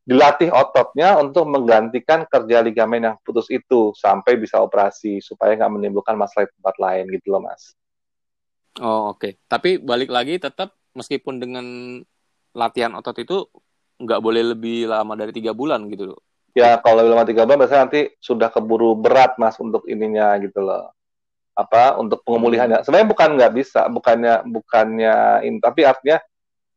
[0.10, 6.18] dilatih ototnya untuk menggantikan kerja ligamen yang putus itu sampai bisa operasi supaya nggak menimbulkan
[6.18, 7.78] masalah di tempat lain gitu loh mas.
[8.80, 9.32] Oh oke, okay.
[9.52, 11.66] tapi balik lagi tetap meskipun dengan
[12.56, 13.44] latihan otot itu
[14.00, 16.20] nggak boleh lebih lama dari tiga bulan gitu loh.
[16.56, 20.64] Ya kalau lebih lama tiga bulan biasanya nanti sudah keburu berat mas untuk ininya gitu
[20.64, 20.96] loh
[21.60, 22.88] apa untuk pemulihannya.
[22.88, 26.24] Sebenarnya bukan nggak bisa, bukannya bukannya ini, tapi artinya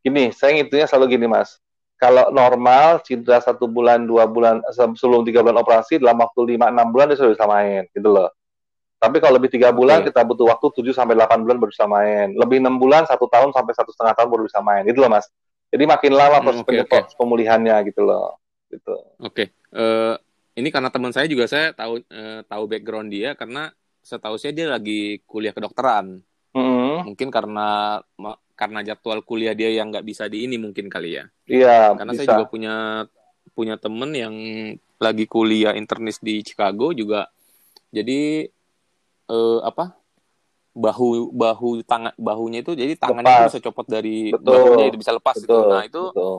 [0.03, 1.63] gini, saya ngitunya selalu gini mas.
[2.03, 6.91] Kalau normal cedera satu bulan, dua bulan, sebelum tiga bulan operasi dalam waktu lima enam
[6.91, 8.27] bulan dia sudah bisa main, gitu loh.
[9.03, 10.15] Tapi kalau lebih tiga bulan okay.
[10.15, 12.39] kita butuh waktu tujuh sampai delapan bulan baru bisa main.
[12.39, 15.27] Lebih enam bulan, satu tahun sampai satu setengah tahun baru bisa main, gitu loh mas.
[15.75, 17.03] Jadi makin lama proses hmm, okay, okay.
[17.19, 18.39] pemulihannya gitu loh.
[18.71, 18.95] Gitu.
[19.19, 19.27] Oke.
[19.27, 19.47] Okay.
[19.75, 23.75] Uh, eh, ini karena teman saya juga saya tahu uh, tahu background dia karena
[24.07, 26.23] setahu saya dia lagi kuliah kedokteran.
[26.55, 26.95] Mm-hmm.
[27.11, 27.99] Mungkin karena
[28.55, 31.25] karena jadwal kuliah dia yang nggak bisa di ini mungkin kali ya.
[31.51, 31.99] Iya.
[31.99, 32.23] Karena bisa.
[32.23, 32.75] saya juga punya
[33.51, 34.35] punya temen yang
[35.03, 37.27] lagi kuliah internis di Chicago juga.
[37.91, 38.47] Jadi
[39.33, 39.97] eh, apa?
[40.73, 44.57] bahu bahu tangan bahunya itu jadi tangannya itu bisa copot dari betul.
[44.57, 45.53] bahunya itu bisa lepas betul.
[45.53, 45.69] itu.
[45.69, 46.37] Nah itu betul.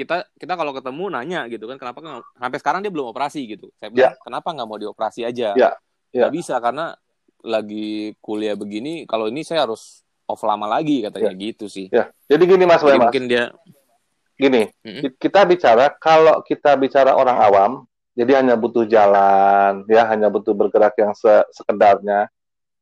[0.00, 3.68] kita kita kalau ketemu nanya gitu kan kenapa sampai sekarang dia belum operasi gitu.
[3.76, 4.24] Saya bilang ya.
[4.24, 5.52] kenapa nggak mau dioperasi aja?
[5.60, 5.76] Ya
[6.14, 6.28] ya.
[6.28, 6.94] Gak bisa karena
[7.40, 11.40] lagi kuliah begini kalau ini saya harus off lama lagi katanya ya.
[11.40, 13.48] gitu sih ya jadi gini mas jadi mungkin dia
[14.36, 15.16] gini mm-hmm.
[15.16, 17.72] kita bicara kalau kita bicara orang awam
[18.20, 22.28] jadi hanya butuh jalan ya hanya butuh bergerak yang se- sekedarnya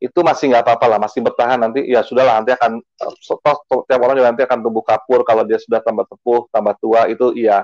[0.03, 2.83] itu masih nggak apa-apa lah masih bertahan nanti ya sudahlah nanti akan
[3.23, 7.35] setiap orang juga nanti akan tumbuh kapur kalau dia sudah tambah tepuh tambah tua itu
[7.39, 7.63] iya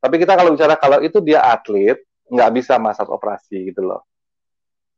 [0.00, 2.00] tapi kita kalau bicara kalau itu dia atlet
[2.32, 4.04] nggak bisa masa operasi gitu loh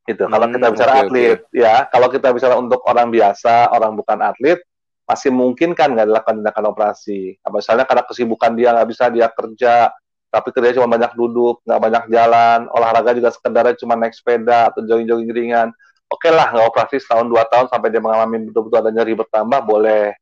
[0.05, 0.29] gitu.
[0.29, 1.61] Kalau kita hmm, bicara okay, atlet, okay.
[1.65, 4.61] ya, kalau kita bicara untuk orang biasa, orang bukan atlet,
[5.05, 7.37] masih mungkin kan nggak dilakukan tindakan operasi.
[7.41, 9.93] Nah, misalnya karena kesibukan dia nggak bisa dia kerja,
[10.35, 14.83] tapi kerja cuma banyak duduk, nggak banyak jalan, olahraga juga sekedarnya cuma naik sepeda atau
[14.83, 15.69] jogging-jogging ringan.
[16.11, 19.61] Oke okay lah, nggak operasi setahun dua tahun sampai dia mengalami betul-betul ada nyeri bertambah,
[19.63, 20.19] boleh.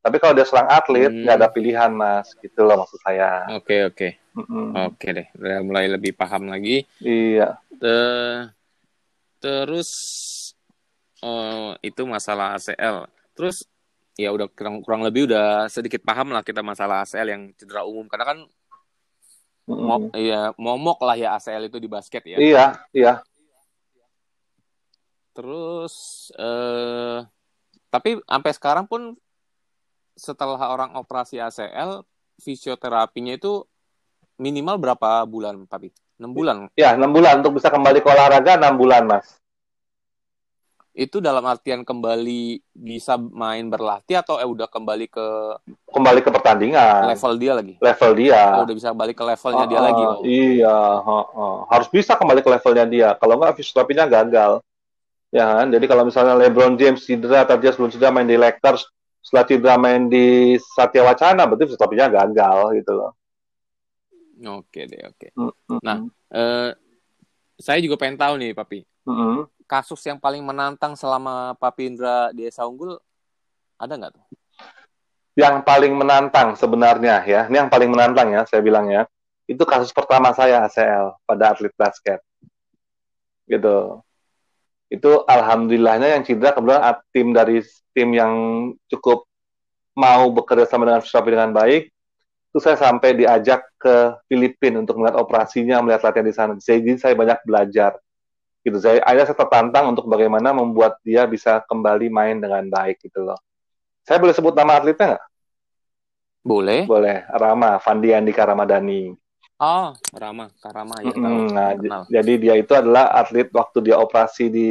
[0.00, 1.44] Tapi kalau dia serang atlet, nggak hmm.
[1.44, 2.32] ada pilihan, Mas.
[2.40, 3.44] Gitu loh maksud saya.
[3.52, 3.96] Oke, okay, oke.
[4.00, 4.10] Okay.
[4.30, 4.66] Mm -hmm.
[4.72, 6.86] Oke okay deh, udah mulai lebih paham lagi.
[7.02, 7.58] Iya.
[7.82, 8.48] Uh,
[9.40, 9.90] Terus
[11.24, 13.08] uh, itu masalah ACL.
[13.32, 13.64] Terus
[14.20, 18.04] ya udah kurang kurang lebih udah sedikit paham lah kita masalah ACL yang cedera umum
[18.06, 18.38] karena kan.
[19.70, 22.36] Mo ya momok lah ya ACL itu di basket ya.
[22.36, 23.14] Iya, iya.
[25.30, 27.22] terus uh,
[27.88, 29.14] tapi sampai sekarang pun
[30.18, 32.04] setelah orang operasi ACL
[32.42, 33.64] fisioterapinya itu
[34.40, 35.92] minimal berapa bulan, Papi?
[36.20, 36.68] 6 bulan?
[36.76, 37.40] Ya, 6 bulan.
[37.44, 39.40] Untuk bisa kembali ke olahraga 6 bulan, Mas.
[40.90, 45.26] Itu dalam artian kembali bisa main berlatih atau eh udah kembali ke
[45.94, 47.06] kembali ke pertandingan.
[47.14, 47.74] Level dia lagi.
[47.78, 48.42] Level dia.
[48.58, 50.02] Oh, udah bisa balik ke levelnya uh, dia lagi.
[50.02, 50.22] Oh.
[50.26, 51.56] Iya, uh, uh.
[51.70, 53.08] harus bisa kembali ke levelnya dia.
[53.22, 54.52] Kalau enggak fisioterapinya gagal.
[55.30, 55.70] Ya kan?
[55.70, 58.90] Jadi kalau misalnya LeBron James cedera atau dia sebelum cedera main di Lakers,
[59.22, 63.14] setelah cedera main di Satya Wacana, berarti fisioterapinya gagal gitu loh.
[64.40, 65.28] Oke deh, oke.
[65.36, 65.78] Mm -hmm.
[65.84, 65.96] Nah,
[66.32, 66.70] eh,
[67.60, 68.80] saya juga pengen tahu nih, Papi.
[69.04, 69.38] Mm -hmm.
[69.70, 72.98] Kasus yang paling menantang selama Papi Indra di Esa Unggul
[73.78, 74.24] ada nggak tuh?
[75.38, 79.06] Yang paling menantang sebenarnya ya, ini yang paling menantang ya, saya bilang ya,
[79.46, 82.18] itu kasus pertama saya ACL pada atlet basket.
[83.46, 84.02] Gitu.
[84.90, 86.82] Itu alhamdulillahnya yang cedera kebetulan
[87.14, 87.62] tim dari
[87.94, 88.34] tim yang
[88.90, 89.22] cukup
[89.94, 91.82] mau bekerja sama dengan Fisioterapi dengan baik,
[92.50, 96.52] itu saya sampai diajak ke Filipina untuk melihat operasinya, melihat latihan di sana.
[96.58, 97.94] Jadi saya banyak belajar.
[98.60, 98.76] Gitu.
[98.80, 103.38] Saya akhirnya saya tertantang untuk bagaimana membuat dia bisa kembali main dengan baik gitu loh.
[104.04, 105.24] Saya boleh sebut nama atletnya nggak?
[106.40, 106.80] Boleh.
[106.88, 107.24] Boleh.
[107.28, 109.12] Rama, Fandi Andika Ramadhani.
[109.60, 111.12] Oh, Rama, Karama ya.
[111.12, 111.76] Hmm, nah,
[112.08, 114.68] jadi dia itu adalah atlet waktu dia operasi di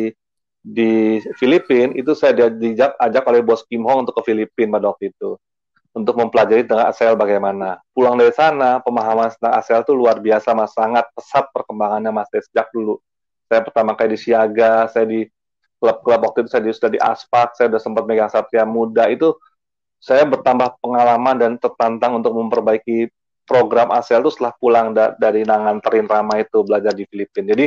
[0.59, 5.13] di Filipina itu saya diajak ajak oleh bos Kim Hong untuk ke Filipina pada waktu
[5.13, 5.39] itu
[5.93, 7.81] untuk mempelajari tentang ASEAN bagaimana.
[7.93, 10.71] Pulang dari sana, pemahaman tentang ASEAN itu luar biasa, mas.
[10.73, 12.29] Sangat pesat perkembangannya, mas.
[12.29, 13.01] Dari sejak dulu.
[13.49, 15.25] Saya pertama kali di Siaga, saya di
[15.81, 19.09] klub-klub waktu itu saya di, sudah di Aspak, saya sudah sempat megang Satria Muda.
[19.09, 19.41] Itu
[19.97, 23.09] saya bertambah pengalaman dan tertantang untuk memperbaiki
[23.49, 27.57] program ASEAN itu setelah pulang da dari nangan terin Rama itu belajar di Filipina.
[27.57, 27.65] Jadi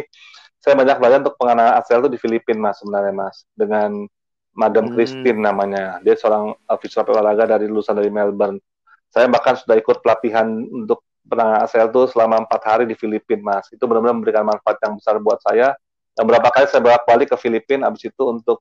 [0.62, 4.06] saya banyak belajar untuk pengenalan ASEAN itu di Filipina mas sebenarnya mas dengan
[4.54, 4.92] Madam hmm.
[4.94, 5.98] Christine namanya.
[6.06, 8.62] Dia seorang officer olahraga dari lulusan dari Melbourne.
[9.10, 13.70] Saya bahkan sudah ikut pelatihan untuk penanganan ACL itu selama empat hari di Filipina, Mas.
[13.70, 15.74] Itu benar-benar memberikan manfaat yang besar buat saya.
[16.12, 18.60] Dan berapa kali saya bolak-balik ke Filipina, habis itu untuk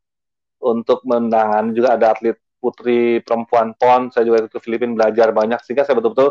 [0.62, 5.60] untuk menangani juga ada atlet putri perempuan PON, saya juga ikut ke Filipina belajar banyak,
[5.65, 6.30] sehingga saya betul-betul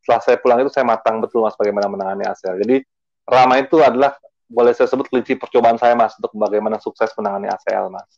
[0.00, 2.56] setelah saya pulang itu saya matang betul mas bagaimana menangani ACL.
[2.62, 2.76] Jadi
[3.26, 4.14] Rama itu adalah
[4.46, 8.08] boleh saya sebut kelinci percobaan saya mas untuk bagaimana sukses menangani ACL mas.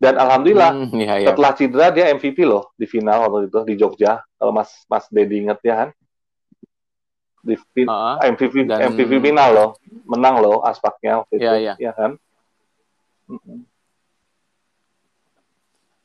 [0.00, 1.28] Dan alhamdulillah hmm, iya, iya.
[1.28, 4.24] setelah cedera dia MVP loh di final waktu itu di Jogja.
[4.40, 5.88] Kalau Mas Mas Dedi inget ya kan?
[7.40, 7.56] Di
[7.88, 8.92] uh, MVP dan...
[8.92, 9.70] MVP final loh,
[10.04, 11.74] menang loh aspeknya waktu iya, itu, iya.
[11.78, 12.10] ya kan?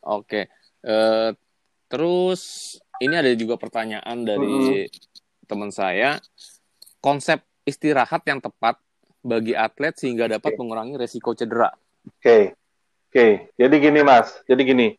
[0.06, 0.48] Oke.
[0.86, 1.34] Uh,
[1.92, 5.48] terus ini ada juga pertanyaan dari hmm.
[5.50, 6.22] teman saya.
[7.04, 8.80] Konsep istirahat yang tepat
[9.26, 10.60] bagi atlet sehingga dapat okay.
[10.62, 11.74] mengurangi resiko cedera.
[12.06, 12.22] Oke.
[12.22, 12.44] Okay
[13.16, 14.92] Oke, jadi gini Mas, jadi gini.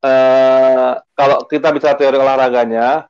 [0.00, 3.04] Uh, kalau kita bicara teori olahraganya,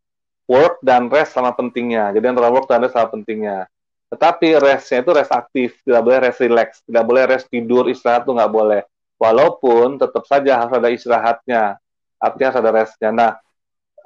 [0.49, 2.11] work dan rest sama pentingnya.
[2.17, 3.69] Jadi antara work dan rest sama pentingnya.
[4.09, 8.33] Tetapi restnya itu rest aktif, tidak boleh rest relax, tidak boleh rest tidur, istirahat itu
[8.33, 8.83] nggak boleh.
[9.21, 11.77] Walaupun tetap saja harus ada istirahatnya,
[12.17, 13.11] artinya harus ada restnya.
[13.13, 13.31] Nah,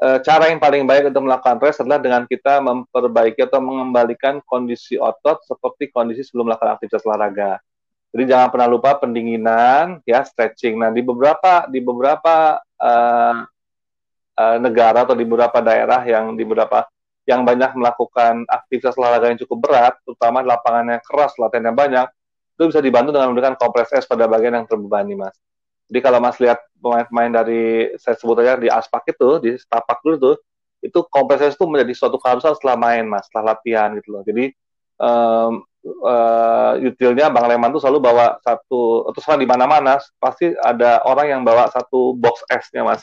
[0.02, 4.98] e, cara yang paling baik untuk melakukan rest adalah dengan kita memperbaiki atau mengembalikan kondisi
[4.98, 7.62] otot seperti kondisi sebelum melakukan aktivitas olahraga.
[8.12, 10.76] Jadi jangan pernah lupa pendinginan, ya stretching.
[10.76, 13.36] Nah di beberapa di beberapa uh,
[14.36, 16.86] uh, negara atau di beberapa daerah yang di beberapa
[17.22, 22.06] yang banyak melakukan aktivitas olahraga yang cukup berat, terutama lapangannya keras, latihannya banyak,
[22.58, 25.34] itu bisa dibantu dengan memberikan kompres es pada bagian yang terbebani, mas.
[25.86, 30.16] Jadi kalau mas lihat pemain-pemain dari saya sebut aja di aspak itu, di tapak dulu
[30.18, 30.36] tuh,
[30.82, 34.22] itu kompres es itu menjadi suatu keharusan setelah main, mas, setelah latihan gitu loh.
[34.26, 34.50] Jadi
[34.98, 35.62] um,
[36.02, 41.26] uh, utilnya Bang Leman tuh selalu bawa satu atau sama di mana-mana pasti ada orang
[41.38, 43.02] yang bawa satu box esnya mas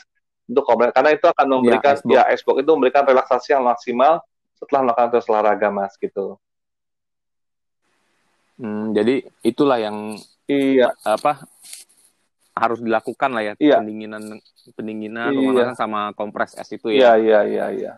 [0.50, 4.18] untuk komplain karena itu akan memberikan ya, ya box itu memberikan relaksasi yang maksimal
[4.58, 6.36] setelah melakukan tes olahraga mas gitu.
[8.60, 11.46] Hmm, jadi itulah yang iya apa
[12.52, 13.80] harus dilakukan lah ya iya.
[13.80, 14.42] pendinginan
[14.76, 15.72] pendinginan iya.
[15.78, 16.98] sama kompres es itu ya.
[16.98, 17.92] Iya iya iya iya.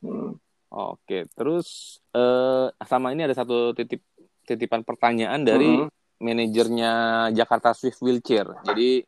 [0.00, 0.38] Hmm.
[0.70, 4.06] Oke, terus uh, sama ini ada satu titip
[4.46, 6.22] titipan pertanyaan dari mm -hmm.
[6.22, 6.92] manajernya
[7.34, 8.46] Jakarta Swift Wheelchair.
[8.62, 9.02] Jadi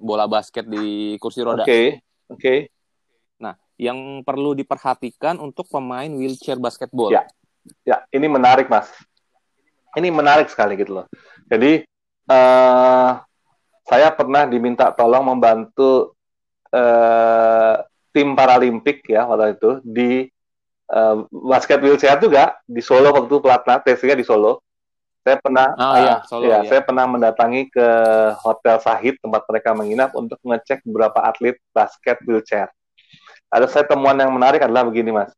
[0.00, 1.62] bola basket di kursi roda.
[1.62, 1.86] Oke, okay.
[2.32, 2.40] oke.
[2.40, 2.58] Okay.
[3.38, 7.12] Nah, yang perlu diperhatikan untuk pemain wheelchair basketball.
[7.12, 7.28] Ya,
[7.84, 8.88] ya, ini menarik mas.
[9.94, 11.06] Ini menarik sekali gitu loh.
[11.50, 11.84] Jadi
[12.30, 13.12] uh,
[13.84, 16.14] saya pernah diminta tolong membantu
[16.70, 17.74] uh,
[18.14, 20.10] tim Paralimpik ya waktu itu di
[20.94, 24.69] uh, basket wheelchair juga di Solo waktu itu pelatnas tesnya di Solo
[25.20, 26.68] saya pernah oh, iya, Solo, ya, iya.
[26.68, 27.88] saya pernah mendatangi ke
[28.40, 32.72] Hotel Sahid tempat mereka menginap untuk mengecek beberapa atlet basket wheelchair.
[33.52, 35.34] Ada saya temuan yang menarik adalah begini mas,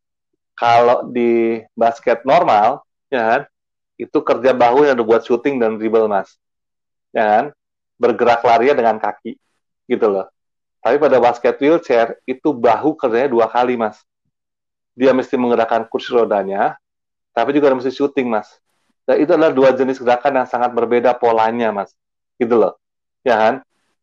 [0.54, 3.42] kalau di basket normal, ya kan,
[3.98, 6.38] itu kerja bahu yang dibuat shooting dan dribble mas,
[7.10, 7.44] ya kan,
[7.98, 9.34] bergerak lari dengan kaki,
[9.90, 10.30] gitu loh.
[10.78, 13.98] Tapi pada basket wheelchair itu bahu kerjanya dua kali mas.
[14.94, 16.76] Dia mesti menggerakkan kursi rodanya,
[17.34, 18.62] tapi juga mesti shooting mas
[19.18, 21.90] itu adalah dua jenis gerakan yang sangat berbeda polanya, Mas.
[22.38, 22.78] Gitu loh.
[23.26, 23.54] Ya kan?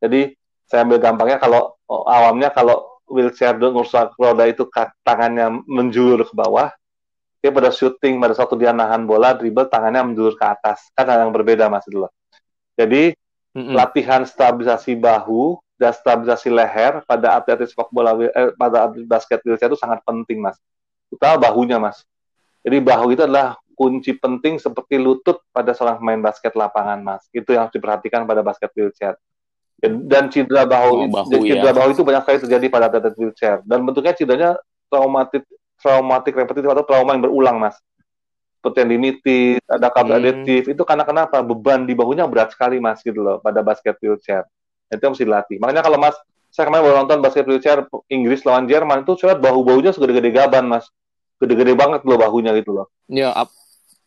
[0.03, 0.35] Jadi
[0.67, 4.69] saya ambil gampangnya kalau oh, awamnya kalau wheelchair ngurus roda itu
[5.01, 6.69] tangannya menjulur ke bawah,
[7.39, 11.27] dia pada syuting pada suatu dia nahan bola dribble tangannya menjulur ke atas kan hal
[11.27, 12.12] yang berbeda mas itu loh
[12.75, 13.15] jadi
[13.55, 13.75] mm-hmm.
[13.75, 19.71] latihan stabilisasi bahu dan stabilisasi leher pada atlet sepak bola eh, pada atlet basket wheelchair
[19.71, 20.59] itu sangat penting mas
[21.07, 22.03] terutama bahunya mas
[22.63, 27.24] jadi bahu itu adalah kunci penting seperti lutut pada seorang pemain basket lapangan, Mas.
[27.32, 29.15] Itu yang harus diperhatikan pada basket wheelchair.
[29.80, 31.76] Dan cedera bahu, oh, bahu cedera ya.
[31.76, 33.63] bahu itu banyak sekali terjadi pada atlet wheelchair.
[33.63, 34.60] Dan bentuknya cederanya
[34.91, 35.48] traumatik,
[35.80, 37.80] traumatik repetitif atau trauma yang berulang, Mas.
[38.60, 40.76] Seperti yang limited, ada kabel hmm.
[40.76, 41.39] itu karena kenapa?
[41.39, 44.43] Beban di bahunya berat sekali, Mas, gitu loh, pada basket wheelchair.
[44.91, 45.58] Itu yang mesti dilatih.
[45.63, 46.19] Makanya kalau Mas,
[46.52, 50.67] saya kemarin baru nonton basket wheelchair Inggris lawan Jerman, itu saya lihat bahu-bahunya segede-gede gaban,
[50.67, 50.91] Mas.
[51.39, 52.88] Gede-gede banget loh bahunya gitu loh.
[53.08, 53.32] Ya,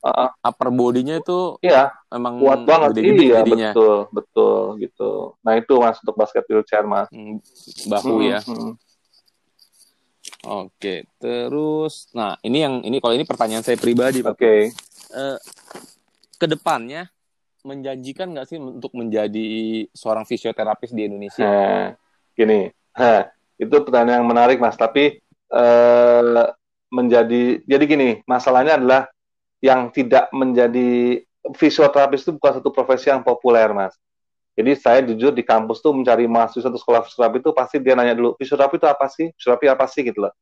[0.03, 2.99] uh, upper bodinya itu iya emang kuat banget.
[2.99, 3.71] gede -gede iya jadinya.
[3.73, 5.11] betul betul gitu.
[5.41, 7.09] Nah itu mas untuk basket wheelchair mas.
[7.09, 7.39] Hmm,
[7.89, 8.41] bahu hmm, ya.
[8.43, 8.75] Hmm.
[10.43, 14.35] oke terus nah ini yang ini kalau ini pertanyaan saya pribadi oke.
[14.35, 14.61] Okay.
[15.15, 15.39] uh,
[16.37, 17.07] ke depannya
[17.63, 21.47] menjanjikan nggak sih untuk menjadi seorang fisioterapis di Indonesia?
[21.47, 21.87] Nah,
[22.35, 22.67] gini.
[22.99, 24.75] Ha, itu pertanyaan yang menarik mas.
[24.75, 25.23] Tapi
[25.55, 26.51] uh,
[26.93, 29.09] menjadi jadi gini masalahnya adalah
[29.65, 33.99] yang tidak menjadi fisioterapis itu bukan satu profesi yang populer, Mas.
[34.53, 38.13] Jadi saya jujur di kampus tuh mencari mahasiswa satu sekolah fisioterapi itu pasti dia nanya
[38.13, 39.27] dulu, fisioterapi itu apa sih?
[39.35, 40.33] Fisioterapi apa sih gitu loh.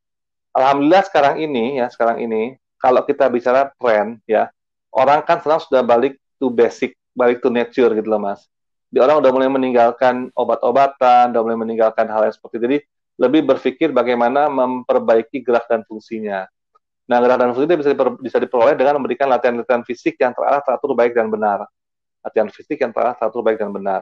[0.51, 4.51] Alhamdulillah sekarang ini ya, sekarang ini kalau kita bicara tren ya,
[4.91, 8.51] orang kan sekarang sudah balik to basic, balik to nature gitu loh, Mas.
[8.91, 12.65] Di orang udah mulai meninggalkan obat-obatan, udah mulai meninggalkan hal yang seperti itu.
[12.67, 12.79] Jadi
[13.21, 16.49] lebih berpikir bagaimana memperbaiki gerak dan fungsinya.
[17.05, 20.97] Nah, gerakan fungsi itu bisa, diper, bisa diperoleh dengan memberikan latihan-latihan fisik yang terarah, teratur,
[20.97, 21.69] baik, dan benar.
[22.25, 24.01] Latihan fisik yang terarah, teratur, baik, dan benar.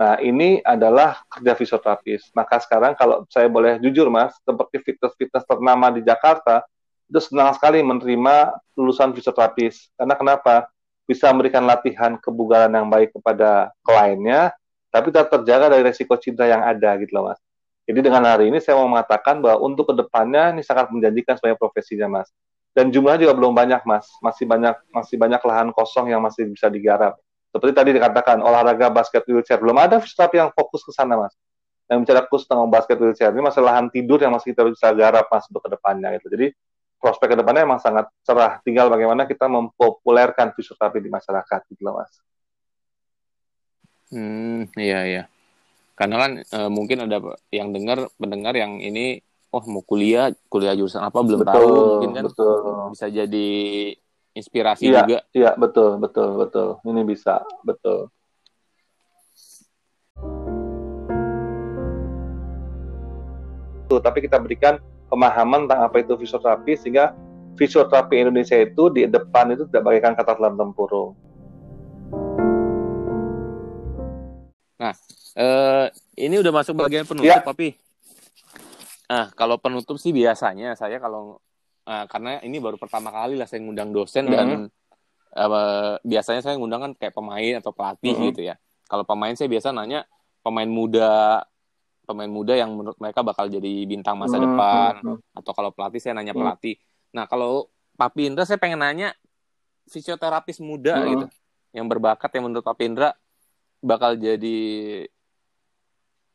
[0.00, 2.32] Nah, ini adalah kerja fisioterapis.
[2.32, 6.64] Maka sekarang kalau saya boleh jujur, Mas, seperti fitness-fitness ternama di Jakarta,
[7.10, 9.92] itu senang sekali menerima lulusan fisioterapis.
[9.98, 10.70] Karena kenapa?
[11.04, 14.54] Bisa memberikan latihan kebugaran yang baik kepada kliennya,
[14.94, 17.42] tapi tetap terjaga dari resiko cedera yang ada gitu loh, Mas.
[17.90, 21.58] Jadi dengan hari ini saya mau mengatakan bahwa untuk ke depannya ini sangat menjanjikan sebagai
[21.58, 22.30] profesinya mas.
[22.70, 26.70] Dan jumlahnya juga belum banyak mas, masih banyak masih banyak lahan kosong yang masih bisa
[26.70, 27.18] digarap.
[27.50, 31.34] Seperti tadi dikatakan olahraga basket wheelchair belum ada tapi yang fokus ke sana mas.
[31.90, 35.26] Yang bicara khusus tentang basket wheelchair ini masih lahan tidur yang masih kita bisa garap
[35.26, 36.30] mas untuk ke depannya gitu.
[36.30, 36.46] Jadi
[37.02, 38.62] prospek ke depannya memang sangat cerah.
[38.62, 42.22] Tinggal bagaimana kita mempopulerkan fisioterapi di masyarakat gitu mas.
[44.14, 45.22] Hmm, iya iya
[46.00, 47.20] karena kan e, mungkin ada
[47.52, 49.20] yang dengar pendengar yang ini
[49.52, 51.68] oh mau kuliah kuliah jurusan apa belum betul, tahu
[52.00, 52.56] mungkin kan betul.
[52.96, 53.50] bisa jadi
[54.32, 58.08] inspirasi iya, juga iya betul betul betul ini bisa betul
[64.00, 64.80] tapi kita berikan
[65.12, 67.12] pemahaman tentang apa itu fisioterapi sehingga
[67.58, 71.18] fisioterapi Indonesia itu di depan itu tidak bagaikan kata dalam tempurung.
[74.80, 74.96] Nah,
[75.30, 75.86] Uh,
[76.18, 77.38] ini udah masuk bagian penutup, ya.
[77.38, 77.78] tapi
[79.06, 81.38] nah kalau penutup sih biasanya saya kalau
[81.86, 84.34] uh, karena ini baru pertama kali lah saya ngundang dosen mm -hmm.
[84.34, 84.48] dan
[85.38, 88.28] uh, biasanya saya ngundang kan kayak pemain atau pelatih mm -hmm.
[88.34, 88.54] gitu ya.
[88.90, 90.02] Kalau pemain saya biasa nanya
[90.42, 91.42] pemain muda
[92.06, 94.46] pemain muda yang menurut mereka bakal jadi bintang masa mm -hmm.
[94.50, 94.92] depan
[95.30, 96.74] atau kalau pelatih saya nanya pelatih.
[96.74, 97.14] Mm -hmm.
[97.14, 99.14] Nah kalau Papi Indra saya pengen nanya
[99.86, 101.10] fisioterapis muda mm -hmm.
[101.14, 101.26] gitu
[101.70, 103.14] yang berbakat yang menurut Papi Indra
[103.80, 104.58] bakal jadi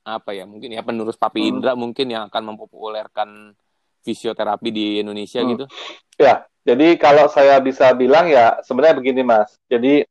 [0.05, 1.49] apa ya mungkin ya penerus Papi hmm.
[1.49, 3.57] Indra mungkin yang akan mempopulerkan
[4.05, 5.49] fisioterapi di Indonesia hmm.
[5.49, 5.65] gitu?
[6.21, 9.57] Ya, jadi kalau saya bisa bilang ya sebenarnya begini Mas.
[9.65, 10.05] Jadi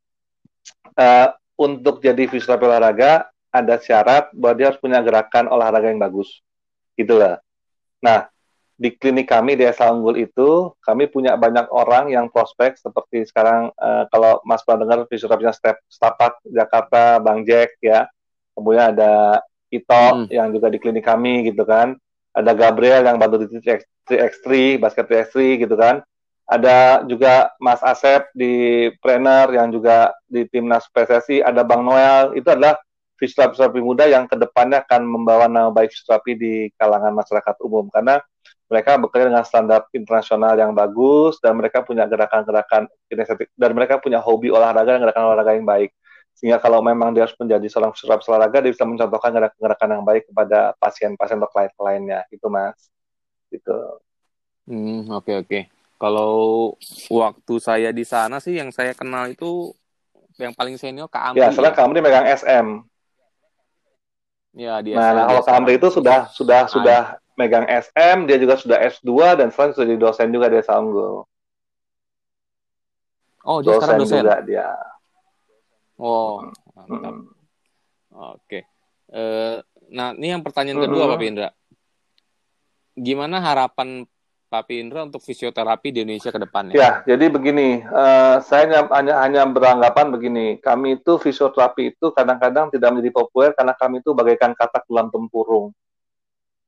[0.99, 6.43] uh, untuk jadi fisioterapi olahraga ada syarat bahwa dia harus punya gerakan olahraga yang bagus.
[6.99, 7.39] Gitulah.
[8.03, 8.27] Nah,
[8.75, 13.71] di klinik kami di Esa Unggul itu kami punya banyak orang yang prospek seperti sekarang
[13.79, 18.11] uh, kalau Mas pernah dengar fisioterapisnya Step Stapak Jakarta Bang Jack ya.
[18.55, 20.27] Kemudian ada Ito hmm.
[20.31, 21.99] yang juga di klinik kami gitu kan.
[22.35, 26.03] Ada Gabriel yang bantu di 3x3, basket 3x3 gitu kan.
[26.45, 32.45] ada juga Mas Asep di trainer yang juga di timnas PSSI, ada Bang Noel, itu
[32.53, 32.77] adalah
[33.17, 38.21] fisioterapi muda yang ke depannya akan membawa nama baik fisioterapi di kalangan masyarakat umum karena
[38.69, 44.19] mereka bekerja dengan standar internasional yang bagus dan mereka punya gerakan-gerakan kinestetik dan mereka punya
[44.19, 45.93] hobi olahraga dan gerakan olahraga yang baik
[46.35, 50.23] sehingga kalau memang dia harus menjadi seorang fisioterapi olahraga dia bisa mencontohkan gerakan-gerakan yang baik
[50.27, 52.79] kepada pasien-pasien atau klien-kliennya itu mas
[53.53, 53.77] gitu
[54.67, 55.63] hmm oke okay, oke okay.
[56.05, 56.75] Kalau
[57.09, 59.73] waktu saya di sana sih yang saya kenal itu
[60.37, 61.41] yang paling senior Kak Amri.
[61.41, 62.67] Ya, setelah Kak Amri megang SM.
[64.53, 65.01] Ya, dia.
[65.01, 69.39] Nah, nah kalau Kak Amri itu sudah sudah sudah megang SM, dia juga sudah S2
[69.39, 71.27] dan sekarang sudah jadi dosen juga dia Saunggul.
[73.45, 74.69] Oh, dia dosen sekarang dosen juga dia.
[75.99, 76.43] Oh,
[76.75, 77.13] mantap.
[77.13, 77.27] Hmm.
[78.39, 78.67] Oke.
[79.11, 79.61] Uh,
[79.91, 81.13] nah, ini yang pertanyaan kedua, hmm.
[81.15, 81.49] Pak Indra.
[82.95, 84.07] Gimana harapan
[84.55, 86.75] Pak Indra untuk fisioterapi di Indonesia ke depannya?
[86.79, 92.95] Ya, jadi begini, uh, saya hanya hanya beranggapan begini, kami itu fisioterapi itu kadang-kadang tidak
[92.95, 95.75] menjadi populer karena kami itu bagaikan kata dalam tempurung.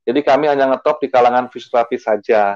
[0.07, 2.55] Jadi kami hanya ngetop di kalangan fisioterapi saja,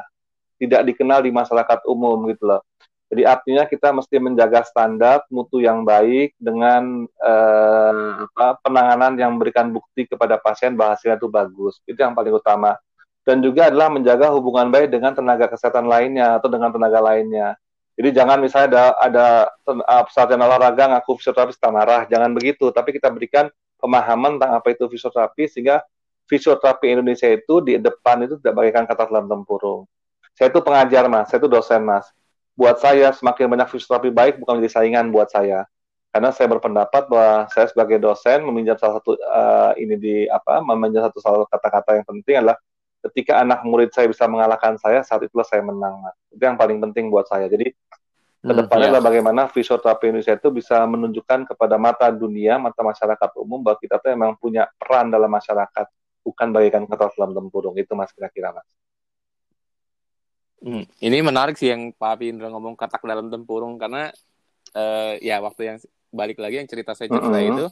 [0.55, 2.63] tidak dikenal di masyarakat umum gitu loh.
[3.11, 9.67] Jadi artinya kita mesti menjaga standar mutu yang baik dengan uh, apa, penanganan yang memberikan
[9.67, 11.83] bukti kepada pasien bahwa hasilnya itu bagus.
[11.83, 12.79] Itu yang paling utama
[13.21, 17.53] dan juga adalah menjaga hubungan baik dengan tenaga kesehatan lainnya atau dengan tenaga lainnya.
[17.93, 19.27] Jadi jangan misalnya ada ada
[19.69, 22.73] uh, sarjana olahraga ngaku fisioterapis kita marah, jangan begitu.
[22.73, 23.45] Tapi kita berikan
[23.77, 25.85] pemahaman tentang apa itu fisioterapi sehingga
[26.31, 29.83] fisioterapi Indonesia itu di depan itu tidak bagaikan kata dalam tempurung.
[30.31, 32.07] Saya itu pengajar mas, saya itu dosen mas.
[32.55, 35.67] Buat saya semakin banyak fisioterapi baik bukan menjadi saingan buat saya.
[36.11, 41.07] Karena saya berpendapat bahwa saya sebagai dosen meminjam salah satu uh, ini di apa, meminjam
[41.07, 42.55] satu salah kata-kata yang penting adalah
[43.11, 45.99] ketika anak murid saya bisa mengalahkan saya, saat itulah saya menang.
[45.99, 46.15] Mas.
[46.31, 47.47] Itu yang paling penting buat saya.
[47.51, 47.75] Jadi
[48.41, 48.91] ke depannya hmm, iya.
[48.97, 54.01] adalah bagaimana fisioterapi Indonesia itu bisa menunjukkan kepada mata dunia, mata masyarakat umum bahwa kita
[54.01, 55.85] tuh memang punya peran dalam masyarakat,
[56.21, 57.75] bukan bagaikan kata dalam tempurung.
[57.77, 58.67] Itu mas kira-kira mas.
[60.61, 64.13] Hmm, ini menarik sih yang Pak Indra ngomong katak dalam tempurung karena
[64.77, 65.77] uh, ya waktu yang
[66.13, 67.49] balik lagi yang cerita saya cerita mm -hmm.
[67.49, 67.65] itu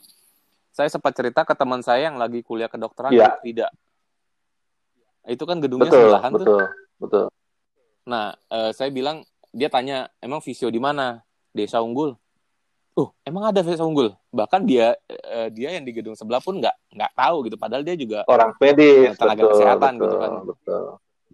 [0.73, 3.37] saya sempat cerita ke teman saya yang lagi kuliah kedokteran yeah.
[3.45, 3.69] tidak
[5.29, 6.59] itu kan gedungnya betul, sebelahan betul, tuh.
[6.99, 7.25] Betul.
[8.09, 9.21] Nah, uh, saya bilang
[9.53, 11.21] dia tanya, emang visio di mana?
[11.53, 12.17] Desa Unggul.
[12.99, 14.11] Uh, emang ada desa Unggul?
[14.35, 17.55] Bahkan dia uh, dia yang di gedung sebelah pun nggak nggak tahu gitu.
[17.55, 20.31] Padahal dia juga orang medis, tenaga betul, kesehatan betul, gitu kan.
[20.43, 20.83] Betul.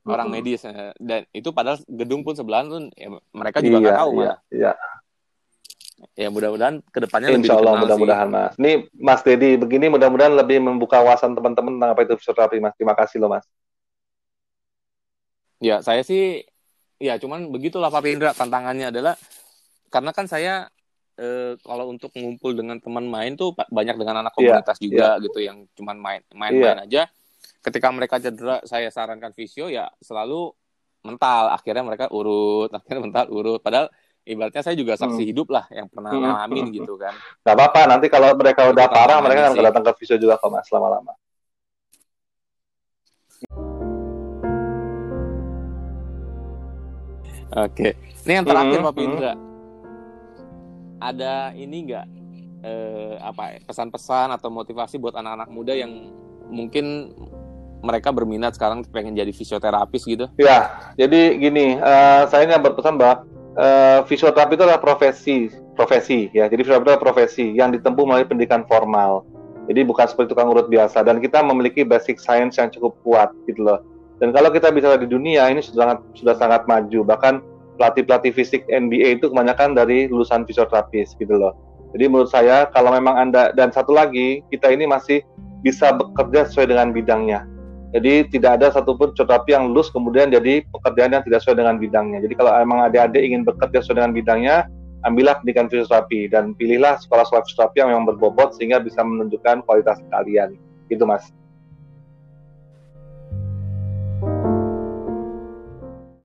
[0.05, 0.35] Orang hmm.
[0.37, 0.61] medis
[1.01, 4.73] dan itu padahal gedung pun sebelahan pun ya, mereka juga nggak iya, tahu iya, Iya.
[6.13, 8.53] Ya mudah-mudahan ke depannya Insya lebih Allah mudah-mudahan Mas.
[8.61, 12.75] Ini Mas Dedi begini mudah-mudahan lebih membuka wawasan teman-teman tentang apa itu fisioterapi Mas.
[12.77, 13.47] Terima kasih loh Mas.
[15.63, 16.45] Ya, saya sih
[17.01, 19.17] ya cuman begitulah Pak Indra tantangannya adalah
[19.89, 20.67] karena kan saya
[21.15, 25.05] e, kalau untuk ngumpul dengan teman main tuh banyak dengan anak iya, komunitas yeah, juga
[25.07, 25.23] yeah.
[25.23, 26.85] gitu yang cuman main main-main yeah.
[26.85, 27.03] aja.
[27.65, 30.53] Ketika mereka cedera, saya sarankan visio ya selalu
[31.01, 31.49] mental.
[31.49, 33.59] Akhirnya mereka urut, akhirnya mental urut.
[33.63, 33.89] Padahal
[34.25, 35.29] ibaratnya saya juga saksi hmm.
[35.33, 36.21] hidup lah yang pernah hmm.
[36.21, 37.13] ngalamin gitu kan.
[37.45, 40.69] Gak apa-apa, nanti kalau mereka udah parah, mereka akan datang ke visio juga kok mas,
[40.69, 41.13] lama-lama.
[47.55, 47.95] Oke.
[48.25, 48.97] Ini yang terakhir mm -hmm.
[48.97, 49.54] Pak Indra.
[50.99, 52.07] Ada ini enggak
[52.63, 56.11] eh, apa ya, pesan-pesan atau motivasi buat anak-anak muda yang
[56.49, 57.13] mungkin
[57.85, 60.25] mereka berminat sekarang pengen jadi fisioterapis gitu?
[60.41, 63.21] Ya, jadi gini, uh, saya ingin berpesan bahwa
[63.53, 66.49] uh, fisioterapi itu adalah profesi, profesi ya.
[66.49, 69.21] Jadi fisioterapi adalah profesi yang ditempuh melalui pendidikan formal.
[69.69, 73.65] Jadi bukan seperti tukang urut biasa dan kita memiliki basic science yang cukup kuat gitu
[73.65, 73.81] loh
[74.19, 76.99] dan kalau kita bicara di dunia ini sudah sangat sudah sangat maju.
[77.03, 77.33] Bahkan
[77.77, 81.55] pelatih-pelatih fisik NBA itu kebanyakan dari lulusan fisioterapis gitu loh.
[81.95, 85.23] Jadi menurut saya kalau memang Anda dan satu lagi kita ini masih
[85.63, 87.47] bisa bekerja sesuai dengan bidangnya.
[87.95, 92.19] Jadi tidak ada satupun fisioterapi yang lulus kemudian jadi pekerjaan yang tidak sesuai dengan bidangnya.
[92.27, 94.55] Jadi kalau memang adik-adik ingin bekerja sesuai dengan bidangnya,
[95.07, 100.59] ambillah pendidikan fisioterapi dan pilihlah sekolah-sekolah fisioterapi yang memang berbobot sehingga bisa menunjukkan kualitas kalian.
[100.91, 101.31] Gitu Mas.